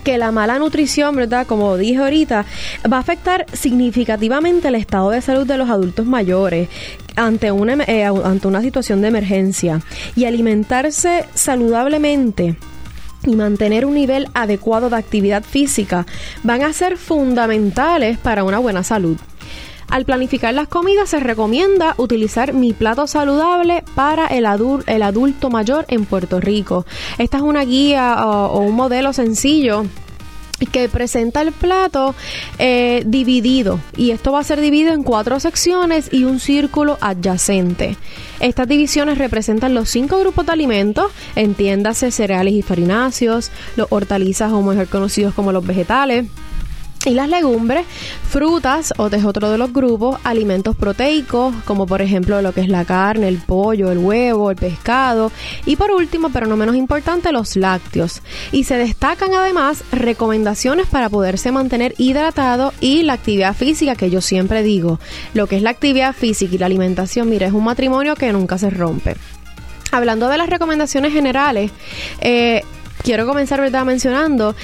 que 0.02 0.18
la 0.18 0.32
mala 0.32 0.58
nutrición, 0.58 1.16
¿verdad? 1.16 1.46
Como 1.46 1.76
dije 1.76 1.98
ahorita, 1.98 2.44
va 2.90 2.96
a 2.98 3.00
afectar 3.00 3.46
significativamente 3.52 4.68
el 4.68 4.74
estado 4.74 5.10
de 5.10 5.20
salud 5.20 5.46
de 5.46 5.58
los 5.58 5.70
adultos 5.70 6.06
mayores 6.06 6.68
ante 7.16 7.52
una, 7.52 7.84
eh, 7.84 8.04
ante 8.04 8.48
una 8.48 8.62
situación 8.62 9.00
de 9.00 9.08
emergencia. 9.08 9.80
Y 10.16 10.24
alimentarse 10.24 11.26
saludablemente 11.34 12.56
y 13.24 13.36
mantener 13.36 13.86
un 13.86 13.94
nivel 13.94 14.28
adecuado 14.34 14.90
de 14.90 14.96
actividad 14.96 15.44
física 15.44 16.06
van 16.42 16.62
a 16.62 16.72
ser 16.72 16.96
fundamentales 16.96 18.18
para 18.18 18.44
una 18.44 18.58
buena 18.58 18.82
salud. 18.82 19.16
Al 19.92 20.06
planificar 20.06 20.54
las 20.54 20.68
comidas 20.68 21.10
se 21.10 21.20
recomienda 21.20 21.94
utilizar 21.98 22.54
mi 22.54 22.72
plato 22.72 23.06
saludable 23.06 23.84
para 23.94 24.26
el, 24.26 24.46
adulto 24.46 25.50
mayor 25.50 25.84
en 25.88 26.06
Puerto 26.06 26.40
Rico. 26.40 26.86
Esta 27.18 27.36
es 27.36 27.42
una 27.42 27.62
guía 27.66 28.24
o, 28.26 28.60
un 28.60 28.74
modelo 28.74 29.12
sencillo 29.12 29.84
que 30.72 30.88
presenta 30.88 31.42
el 31.42 31.52
plato 31.52 32.14
eh, 32.58 33.02
dividido 33.04 33.80
y 33.94 34.12
esto 34.12 34.32
va 34.32 34.38
a 34.38 34.44
ser 34.44 34.62
dividido 34.62 34.94
en 34.94 35.02
cuatro 35.02 35.38
secciones 35.40 36.08
y 36.10 36.24
un 36.24 36.40
círculo 36.40 36.96
adyacente. 37.02 37.98
Estas 38.40 38.68
divisiones 38.68 39.18
representan 39.18 39.74
los 39.74 39.90
cinco 39.90 40.18
grupos 40.20 40.46
de 40.46 40.52
alimentos, 40.52 41.12
entiéndase 41.36 42.10
cereales 42.12 42.54
y 42.54 42.62
farináceos, 42.62 43.50
los 43.76 43.88
hortalizas 43.90 44.52
o 44.52 44.62
mejor 44.62 44.88
conocidos 44.88 45.34
como 45.34 45.52
los 45.52 45.66
vegetales, 45.66 46.24
y 47.04 47.10
las 47.10 47.28
legumbres, 47.28 47.84
frutas, 48.28 48.94
o 48.96 49.08
es 49.08 49.24
otro 49.24 49.50
de 49.50 49.58
los 49.58 49.72
grupos, 49.72 50.20
alimentos 50.22 50.76
proteicos, 50.76 51.54
como 51.64 51.86
por 51.86 52.00
ejemplo 52.00 52.40
lo 52.42 52.52
que 52.52 52.60
es 52.60 52.68
la 52.68 52.84
carne, 52.84 53.28
el 53.28 53.38
pollo, 53.38 53.90
el 53.90 53.98
huevo, 53.98 54.50
el 54.50 54.56
pescado. 54.56 55.32
Y 55.66 55.76
por 55.76 55.90
último, 55.90 56.30
pero 56.30 56.46
no 56.46 56.56
menos 56.56 56.76
importante, 56.76 57.32
los 57.32 57.56
lácteos. 57.56 58.22
Y 58.52 58.64
se 58.64 58.76
destacan 58.76 59.34
además 59.34 59.82
recomendaciones 59.90 60.86
para 60.86 61.08
poderse 61.08 61.50
mantener 61.50 61.94
hidratado 61.98 62.72
y 62.80 63.02
la 63.02 63.14
actividad 63.14 63.54
física, 63.54 63.96
que 63.96 64.10
yo 64.10 64.20
siempre 64.20 64.62
digo, 64.62 65.00
lo 65.34 65.46
que 65.46 65.56
es 65.56 65.62
la 65.62 65.70
actividad 65.70 66.14
física 66.14 66.54
y 66.54 66.58
la 66.58 66.66
alimentación, 66.66 67.28
mira, 67.28 67.46
es 67.46 67.52
un 67.52 67.64
matrimonio 67.64 68.14
que 68.14 68.32
nunca 68.32 68.58
se 68.58 68.70
rompe. 68.70 69.16
Hablando 69.90 70.28
de 70.28 70.38
las 70.38 70.48
recomendaciones 70.48 71.12
generales, 71.12 71.70
eh, 72.20 72.62
quiero 73.02 73.26
comenzar 73.26 73.60
¿verdad? 73.60 73.84
mencionando 73.84 74.54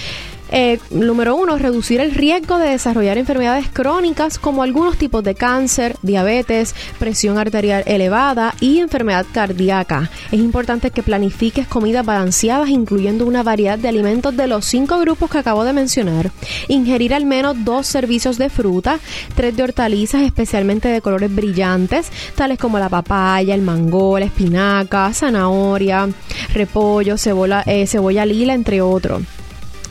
eh, 0.50 0.78
número 0.90 1.36
uno, 1.36 1.58
reducir 1.58 2.00
el 2.00 2.14
riesgo 2.14 2.58
de 2.58 2.70
desarrollar 2.70 3.18
enfermedades 3.18 3.68
crónicas 3.68 4.38
como 4.38 4.62
algunos 4.62 4.96
tipos 4.96 5.22
de 5.22 5.34
cáncer, 5.34 5.96
diabetes, 6.02 6.74
presión 6.98 7.38
arterial 7.38 7.82
elevada 7.86 8.54
y 8.60 8.78
enfermedad 8.78 9.26
cardíaca. 9.32 10.10
Es 10.32 10.40
importante 10.40 10.90
que 10.90 11.02
planifiques 11.02 11.66
comidas 11.66 12.04
balanceadas 12.04 12.70
incluyendo 12.70 13.26
una 13.26 13.42
variedad 13.42 13.78
de 13.78 13.88
alimentos 13.88 14.36
de 14.36 14.46
los 14.46 14.64
cinco 14.64 14.98
grupos 14.98 15.30
que 15.30 15.38
acabo 15.38 15.64
de 15.64 15.72
mencionar. 15.72 16.30
Ingerir 16.68 17.14
al 17.14 17.26
menos 17.26 17.56
dos 17.64 17.86
servicios 17.86 18.38
de 18.38 18.48
fruta, 18.48 18.98
tres 19.34 19.56
de 19.56 19.62
hortalizas 19.62 20.22
especialmente 20.22 20.88
de 20.88 21.00
colores 21.00 21.34
brillantes, 21.34 22.10
tales 22.34 22.58
como 22.58 22.78
la 22.78 22.88
papaya, 22.88 23.54
el 23.54 23.62
mango, 23.62 24.18
la 24.18 24.26
espinaca, 24.26 25.12
zanahoria, 25.12 26.08
repollo, 26.54 27.18
cebolla, 27.18 27.62
eh, 27.66 27.86
cebolla 27.86 28.24
lila, 28.24 28.54
entre 28.54 28.80
otros. 28.80 29.22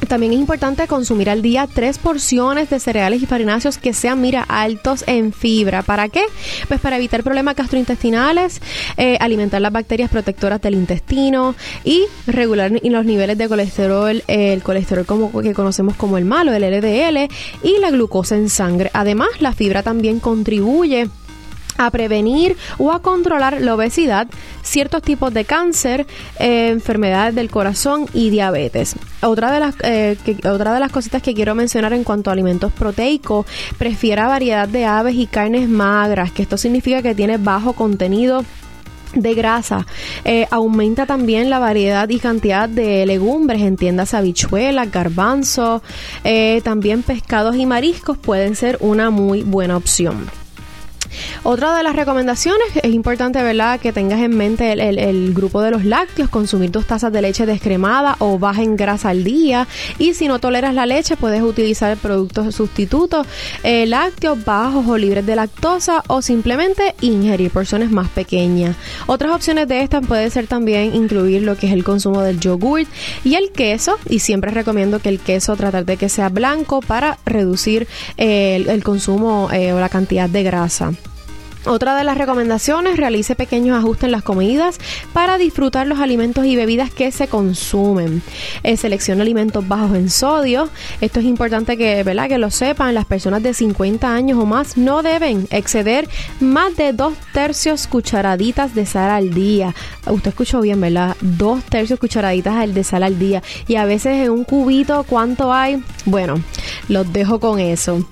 También 0.07 0.33
es 0.33 0.39
importante 0.39 0.87
consumir 0.87 1.29
al 1.29 1.41
día 1.41 1.67
tres 1.71 1.97
porciones 1.97 2.69
de 2.69 2.79
cereales 2.79 3.21
y 3.21 3.25
farináceos 3.25 3.77
que 3.77 3.93
sean, 3.93 4.21
mira, 4.21 4.43
altos 4.47 5.03
en 5.07 5.33
fibra. 5.33 5.81
¿Para 5.81 6.07
qué? 6.07 6.23
Pues 6.67 6.79
para 6.79 6.95
evitar 6.95 7.23
problemas 7.23 7.55
gastrointestinales, 7.55 8.61
eh, 8.95 9.17
alimentar 9.19 9.61
las 9.61 9.73
bacterias 9.73 10.09
protectoras 10.09 10.61
del 10.61 10.75
intestino 10.75 11.55
y 11.83 12.05
regular 12.25 12.71
los 12.81 13.05
niveles 13.05 13.37
de 13.37 13.49
colesterol, 13.49 14.23
el 14.27 14.63
colesterol 14.63 15.05
como, 15.05 15.31
que 15.41 15.53
conocemos 15.53 15.95
como 15.95 16.17
el 16.17 16.25
malo, 16.25 16.53
el 16.53 16.63
LDL, 16.63 17.27
y 17.63 17.79
la 17.79 17.91
glucosa 17.91 18.35
en 18.35 18.49
sangre. 18.49 18.89
Además, 18.93 19.29
la 19.39 19.53
fibra 19.53 19.83
también 19.83 20.19
contribuye 20.19 21.09
a 21.77 21.91
prevenir 21.91 22.57
o 22.77 22.91
a 22.91 23.01
controlar 23.01 23.61
la 23.61 23.75
obesidad, 23.75 24.27
ciertos 24.63 25.01
tipos 25.01 25.33
de 25.33 25.45
cáncer, 25.45 26.05
eh, 26.39 26.69
enfermedades 26.69 27.35
del 27.35 27.49
corazón 27.49 28.05
y 28.13 28.29
diabetes. 28.29 28.95
Otra 29.21 29.51
de, 29.51 29.59
las, 29.59 29.75
eh, 29.83 30.17
otra 30.45 30.73
de 30.73 30.79
las 30.79 30.91
cositas 30.91 31.21
que 31.21 31.33
quiero 31.33 31.55
mencionar 31.55 31.93
en 31.93 32.03
cuanto 32.03 32.29
a 32.29 32.33
alimentos 32.33 32.71
proteicos, 32.71 33.45
prefiera 33.77 34.27
variedad 34.27 34.67
de 34.67 34.85
aves 34.85 35.15
y 35.15 35.27
carnes 35.27 35.69
magras, 35.69 36.31
que 36.31 36.43
esto 36.43 36.57
significa 36.57 37.01
que 37.01 37.15
tiene 37.15 37.37
bajo 37.37 37.73
contenido 37.73 38.43
de 39.13 39.33
grasa. 39.33 39.87
Eh, 40.25 40.47
aumenta 40.51 41.05
también 41.05 41.49
la 41.49 41.59
variedad 41.59 42.09
y 42.09 42.19
cantidad 42.19 42.67
de 42.67 43.05
legumbres, 43.05 43.61
entiendas 43.61 44.13
habichuelas, 44.13 44.91
garbanzos, 44.91 45.81
también 46.63 47.03
pescados 47.03 47.55
y 47.55 47.65
mariscos 47.65 48.17
pueden 48.17 48.55
ser 48.55 48.77
una 48.81 49.09
muy 49.09 49.43
buena 49.43 49.77
opción. 49.77 50.27
Otra 51.43 51.75
de 51.75 51.83
las 51.83 51.95
recomendaciones 51.95 52.67
es 52.81 52.93
importante, 52.93 53.41
¿verdad?, 53.41 53.79
que 53.79 53.93
tengas 53.93 54.19
en 54.21 54.35
mente 54.35 54.71
el, 54.73 55.33
grupo 55.33 55.61
de 55.61 55.71
los 55.71 55.85
lácteos, 55.85 56.29
consumir 56.29 56.71
dos 56.71 56.85
tazas 56.85 57.11
de 57.11 57.21
leche 57.21 57.45
descremada 57.45 58.15
o 58.19 58.39
baja 58.39 58.63
en 58.63 58.75
grasa 58.75 59.09
al 59.09 59.23
día. 59.23 59.67
Y 59.99 60.13
si 60.13 60.27
no 60.27 60.39
toleras 60.39 60.73
la 60.73 60.85
leche, 60.85 61.17
puedes 61.17 61.41
utilizar 61.41 61.97
productos 61.97 62.55
sustitutos 62.55 63.27
eh, 63.63 63.85
lácteos 63.85 64.43
bajos 64.43 64.87
o 64.87 64.97
libres 64.97 65.25
de 65.25 65.35
lactosa 65.35 66.03
o 66.07 66.21
simplemente 66.21 66.95
ingerir 67.01 67.51
porciones 67.51 67.91
más 67.91 68.09
pequeñas. 68.09 68.75
Otras 69.05 69.31
opciones 69.33 69.67
de 69.67 69.81
estas 69.81 70.05
puede 70.05 70.29
ser 70.29 70.47
también 70.47 70.95
incluir 70.95 71.43
lo 71.43 71.55
que 71.57 71.67
es 71.67 71.73
el 71.73 71.83
consumo 71.83 72.21
del 72.21 72.39
yogurt 72.39 72.87
y 73.23 73.35
el 73.35 73.51
queso. 73.51 73.97
Y 74.09 74.19
siempre 74.19 74.51
recomiendo 74.51 74.99
que 74.99 75.09
el 75.09 75.19
queso 75.19 75.55
tratar 75.55 75.85
de 75.85 75.97
que 75.97 76.09
sea 76.09 76.29
blanco 76.29 76.81
para 76.81 77.17
reducir 77.25 77.87
el, 78.17 78.83
consumo 78.83 79.49
eh, 79.51 79.73
o 79.73 79.79
la 79.79 79.89
cantidad 79.89 80.29
de 80.29 80.43
grasa. 80.43 80.93
Otra 81.67 81.97
de 81.97 82.05
las 82.05 82.17
recomendaciones, 82.17 82.95
realice 82.95 83.35
pequeños 83.35 83.77
ajustes 83.77 84.05
en 84.05 84.13
las 84.13 84.23
comidas 84.23 84.79
para 85.11 85.37
disfrutar 85.37 85.85
los 85.85 85.99
alimentos 85.99 86.45
y 86.45 86.55
bebidas 86.55 86.91
que 86.91 87.11
se 87.11 87.27
consumen. 87.27 88.21
Eh, 88.63 88.77
selecciona 88.77 89.23
alimentos 89.23 89.67
bajos 89.67 89.97
en 89.97 90.09
sodio. 90.09 90.69
Esto 91.01 91.19
es 91.19 91.25
importante 91.25 91.75
que, 91.75 92.03
¿verdad? 92.03 92.29
que 92.29 92.37
lo 92.37 92.51
sepan. 92.51 92.95
Las 92.95 93.03
personas 93.03 93.43
de 93.43 93.53
50 93.53 94.13
años 94.13 94.39
o 94.39 94.45
más 94.45 94.77
no 94.77 95.03
deben 95.03 95.45
exceder 95.51 96.07
más 96.39 96.77
de 96.77 96.93
dos 96.93 97.15
tercios 97.33 97.87
cucharaditas 97.87 98.73
de 98.73 98.85
sal 98.85 99.11
al 99.11 99.33
día. 99.33 99.75
Usted 100.05 100.29
escuchó 100.29 100.61
bien, 100.61 100.79
¿verdad? 100.79 101.17
Dos 101.19 101.65
tercios 101.65 101.99
cucharaditas 101.99 102.73
de 102.73 102.83
sal 102.85 103.03
al 103.03 103.19
día. 103.19 103.43
Y 103.67 103.75
a 103.75 103.83
veces 103.83 104.25
en 104.25 104.31
un 104.31 104.45
cubito, 104.45 105.03
¿cuánto 105.03 105.51
hay? 105.51 105.83
Bueno, 106.05 106.35
los 106.87 107.11
dejo 107.11 107.41
con 107.41 107.59
eso. 107.59 108.07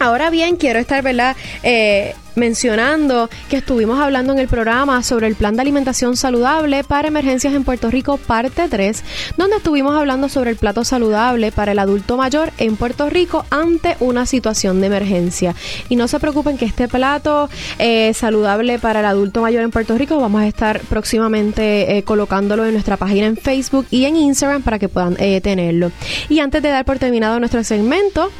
Ahora 0.00 0.30
bien, 0.30 0.56
quiero 0.56 0.78
estar, 0.78 1.02
¿verdad? 1.02 1.36
Eh, 1.62 2.14
mencionando 2.34 3.28
que 3.48 3.58
estuvimos 3.58 4.00
hablando 4.00 4.32
en 4.32 4.38
el 4.38 4.48
programa 4.48 5.02
sobre 5.02 5.26
el 5.26 5.34
plan 5.34 5.56
de 5.56 5.62
alimentación 5.62 6.16
saludable 6.16 6.84
para 6.84 7.08
emergencias 7.08 7.54
en 7.54 7.64
Puerto 7.64 7.90
Rico, 7.90 8.16
parte 8.16 8.68
3, 8.68 9.04
donde 9.36 9.56
estuvimos 9.56 9.94
hablando 9.96 10.28
sobre 10.28 10.50
el 10.50 10.56
plato 10.56 10.84
saludable 10.84 11.52
para 11.52 11.72
el 11.72 11.78
adulto 11.78 12.16
mayor 12.16 12.52
en 12.58 12.76
Puerto 12.76 13.08
Rico 13.10 13.44
ante 13.50 13.96
una 14.00 14.26
situación 14.26 14.80
de 14.80 14.86
emergencia. 14.86 15.54
Y 15.88 15.96
no 15.96 16.08
se 16.08 16.20
preocupen 16.20 16.58
que 16.58 16.64
este 16.64 16.88
plato 16.88 17.48
eh, 17.78 18.12
saludable 18.14 18.78
para 18.78 19.00
el 19.00 19.06
adulto 19.06 19.42
mayor 19.42 19.62
en 19.62 19.70
Puerto 19.70 19.96
Rico 19.96 20.18
vamos 20.20 20.42
a 20.42 20.46
estar 20.46 20.80
próximamente 20.80 21.96
eh, 21.96 22.02
colocándolo 22.02 22.64
en 22.64 22.72
nuestra 22.72 22.96
página 22.96 23.26
en 23.26 23.36
Facebook 23.36 23.86
y 23.90 24.04
en 24.04 24.16
Instagram 24.16 24.62
para 24.62 24.78
que 24.78 24.88
puedan 24.88 25.16
tenerlo. 25.16 25.92
Y 26.28 26.40
antes 26.40 26.62
de 26.62 26.68
dar 26.68 26.84
por 26.84 26.98
terminado 26.98 27.38
nuestro 27.38 27.62
segmento, 27.64 28.30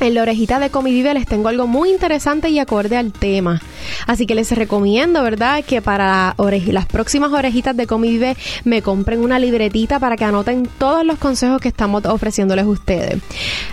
en 0.00 0.14
la 0.14 0.22
orejita 0.22 0.58
de 0.58 0.70
Comivive 0.70 1.14
les 1.14 1.26
tengo 1.26 1.48
algo 1.48 1.66
muy 1.66 1.90
interesante 1.90 2.48
y 2.48 2.58
acorde 2.58 2.96
al 2.96 3.12
tema. 3.12 3.60
Así 4.06 4.26
que 4.26 4.34
les 4.34 4.50
recomiendo, 4.52 5.22
¿verdad?, 5.22 5.64
que 5.64 5.82
para 5.82 6.34
las 6.38 6.86
próximas 6.86 7.32
orejitas 7.32 7.76
de 7.76 7.86
Comivive 7.86 8.36
me 8.64 8.82
compren 8.82 9.20
una 9.20 9.38
libretita 9.38 9.98
para 9.98 10.16
que 10.16 10.24
anoten 10.24 10.68
todos 10.78 11.04
los 11.04 11.18
consejos 11.18 11.60
que 11.60 11.68
estamos 11.68 12.04
ofreciéndoles 12.06 12.64
a 12.64 12.68
ustedes. 12.68 13.22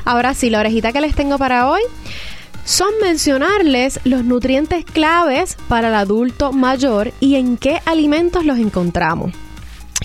Ahora 0.06 0.34
sí, 0.34 0.50
la 0.50 0.60
orejita 0.60 0.92
que 0.92 1.02
les 1.02 1.16
tengo 1.16 1.38
para 1.38 1.70
hoy 1.70 1.82
son 2.66 2.90
mencionarles 3.02 4.00
los 4.04 4.26
nutrientes 4.26 4.84
claves 4.84 5.58
para 5.70 5.88
el 5.88 5.96
adulto 5.96 6.52
mayor 6.52 7.14
y 7.22 7.36
en 7.36 7.58
qué 7.58 7.80
alimentos 7.86 8.46
los 8.46 8.58
encontramos. 8.58 9.32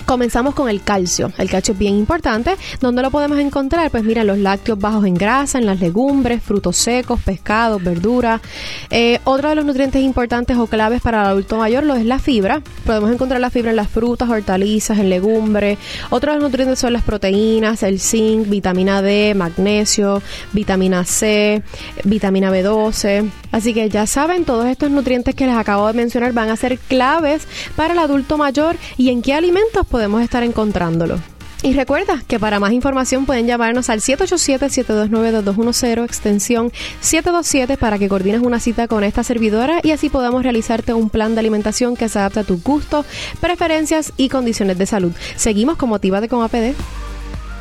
Comenzamos 0.05 0.53
con 0.53 0.69
el 0.69 0.81
calcio. 0.81 1.31
El 1.37 1.49
calcio 1.49 1.73
es 1.73 1.79
bien 1.79 1.95
importante. 1.95 2.55
¿Dónde 2.81 3.01
lo 3.01 3.09
podemos 3.09 3.39
encontrar? 3.39 3.89
Pues 3.89 4.03
mira, 4.03 4.23
los 4.23 4.37
lácteos 4.37 4.77
bajos 4.77 5.05
en 5.05 5.13
grasa, 5.13 5.59
en 5.59 5.65
las 5.65 5.79
legumbres, 5.79 6.43
frutos 6.43 6.75
secos, 6.75 7.21
pescados, 7.21 7.81
verduras. 7.81 8.41
Eh, 8.89 9.19
otro 9.23 9.49
de 9.49 9.55
los 9.55 9.65
nutrientes 9.65 10.01
importantes 10.01 10.57
o 10.57 10.67
claves 10.67 11.01
para 11.01 11.21
el 11.21 11.27
adulto 11.27 11.57
mayor 11.57 11.83
lo 11.83 11.95
es 11.95 12.05
la 12.05 12.19
fibra. 12.19 12.61
Podemos 12.85 13.11
encontrar 13.11 13.39
la 13.39 13.49
fibra 13.49 13.71
en 13.71 13.77
las 13.77 13.89
frutas, 13.89 14.29
hortalizas, 14.29 14.97
en 14.99 15.09
legumbres. 15.09 15.77
Otros 16.09 16.35
de 16.35 16.41
los 16.41 16.49
nutrientes 16.49 16.79
son 16.79 16.93
las 16.93 17.03
proteínas, 17.03 17.81
el 17.83 17.99
zinc, 17.99 18.49
vitamina 18.49 19.01
D, 19.01 19.33
magnesio, 19.35 20.21
vitamina 20.51 21.05
C, 21.05 21.63
vitamina 22.03 22.51
B12. 22.51 23.29
Así 23.51 23.73
que 23.73 23.89
ya 23.89 24.07
saben, 24.07 24.45
todos 24.45 24.65
estos 24.65 24.91
nutrientes 24.91 25.35
que 25.35 25.45
les 25.45 25.55
acabo 25.55 25.87
de 25.87 25.93
mencionar 25.93 26.33
van 26.33 26.49
a 26.49 26.55
ser 26.55 26.77
claves 26.77 27.47
para 27.75 27.93
el 27.93 27.99
adulto 27.99 28.37
mayor 28.37 28.75
y 28.97 29.09
en 29.09 29.21
qué 29.21 29.33
alimentos 29.33 29.85
podemos 29.93 30.21
estar 30.23 30.41
encontrándolo. 30.41 31.19
Y 31.61 31.73
recuerda 31.73 32.23
que 32.27 32.39
para 32.39 32.59
más 32.59 32.71
información 32.71 33.27
pueden 33.27 33.45
llamarnos 33.45 33.91
al 33.91 34.01
787-729-2210, 34.01 36.03
extensión 36.03 36.71
727, 36.99 37.77
para 37.77 37.99
que 37.99 38.09
coordines 38.09 38.41
una 38.41 38.59
cita 38.59 38.87
con 38.87 39.03
esta 39.03 39.23
servidora 39.23 39.81
y 39.83 39.91
así 39.91 40.09
podamos 40.09 40.41
realizarte 40.41 40.95
un 40.95 41.11
plan 41.11 41.35
de 41.35 41.41
alimentación 41.41 41.95
que 41.95 42.09
se 42.09 42.17
adapte 42.17 42.39
a 42.39 42.43
tus 42.43 42.63
gustos, 42.63 43.05
preferencias 43.39 44.13
y 44.17 44.29
condiciones 44.29 44.79
de 44.79 44.87
salud. 44.87 45.11
Seguimos 45.35 45.77
con 45.77 45.89
Motivate 45.89 46.27
con 46.27 46.41
APD. 46.41 46.73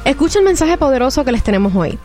Escucha 0.06 0.38
el 0.38 0.46
mensaje 0.46 0.78
poderoso 0.78 1.26
que 1.26 1.32
les 1.32 1.44
tenemos 1.44 1.76
hoy. 1.76 1.98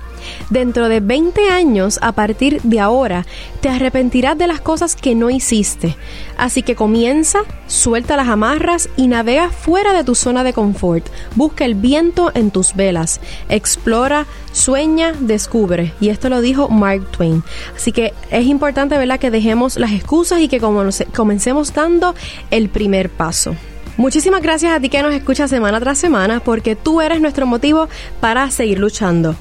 Dentro 0.50 0.90
de 0.90 1.00
20 1.00 1.50
años, 1.50 2.00
a 2.02 2.12
partir 2.12 2.62
de 2.62 2.80
ahora, 2.80 3.26
te 3.62 3.70
arrepentirás 3.70 4.38
de 4.38 4.48
las 4.48 4.62
cosas 4.62 4.96
que 4.96 5.16
no 5.16 5.30
hiciste. 5.30 5.96
Así 6.38 6.62
que 6.62 6.76
comienza, 6.76 7.40
suelta 7.68 8.16
las 8.16 8.28
amarras 8.28 8.90
y 8.96 9.08
navega 9.08 9.50
fuera 9.50 9.94
de 9.94 10.04
tu 10.04 10.16
zona 10.16 10.44
de 10.44 10.54
confort. 10.54 11.06
Busca 11.36 11.66
el 11.66 11.76
viento 11.76 12.32
en 12.34 12.52
tus 12.52 12.76
velas. 12.76 13.20
Explora, 13.50 14.26
sueña, 14.52 15.14
descubre. 15.20 15.94
Y 16.00 16.10
esto 16.10 16.30
lo 16.30 16.42
dijo 16.42 16.70
Mark 16.70 17.12
Twain. 17.12 17.44
Así 17.76 17.92
que 17.92 18.14
es 18.30 18.46
importante, 18.46 18.98
¿verdad?, 18.98 19.20
que 19.20 19.32
dejemos 19.32 19.78
las 19.78 19.92
excusas 19.92 20.40
y 20.42 20.48
que 20.48 20.60
comencemos 20.60 21.74
dando 21.74 22.16
el 22.52 22.70
primer 22.70 23.10
paso. 23.10 23.56
Muchísimas 23.98 24.44
gracias 24.44 24.74
a 24.74 24.80
ti 24.80 24.90
que 24.90 25.02
nos 25.02 25.14
escuchas 25.14 25.50
semana 25.50 25.80
tras 25.80 25.98
semana 25.98 26.40
porque 26.40 26.76
tú 26.76 27.02
eres 27.02 27.20
nuestro 27.20 27.48
motivo 27.48 27.90
para 28.20 28.52
seguir 28.52 28.78
luchando. 28.78 29.36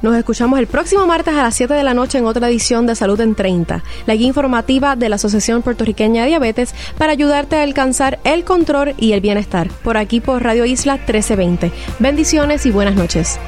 Nos 0.00 0.14
escuchamos 0.14 0.60
el 0.60 0.68
próximo 0.68 1.06
martes 1.06 1.34
a 1.34 1.42
las 1.42 1.56
7 1.56 1.74
de 1.74 1.82
la 1.82 1.92
noche 1.92 2.18
en 2.18 2.26
otra 2.26 2.48
edición 2.48 2.86
de 2.86 2.94
Salud 2.94 3.20
en 3.20 3.34
30, 3.34 3.82
la 4.06 4.14
guía 4.14 4.28
informativa 4.28 4.94
de 4.94 5.08
la 5.08 5.16
Asociación 5.16 5.62
Puertorriqueña 5.62 6.22
de 6.22 6.28
Diabetes 6.28 6.72
para 6.96 7.12
ayudarte 7.12 7.56
a 7.56 7.62
alcanzar 7.62 8.20
el 8.22 8.44
control 8.44 8.94
y 8.96 9.12
el 9.12 9.20
bienestar. 9.20 9.68
Por 9.82 9.96
aquí 9.96 10.20
por 10.20 10.44
Radio 10.44 10.64
Isla 10.66 10.94
1320. 10.94 11.72
Bendiciones 11.98 12.64
y 12.64 12.70
buenas 12.70 12.94
noches. 12.94 13.40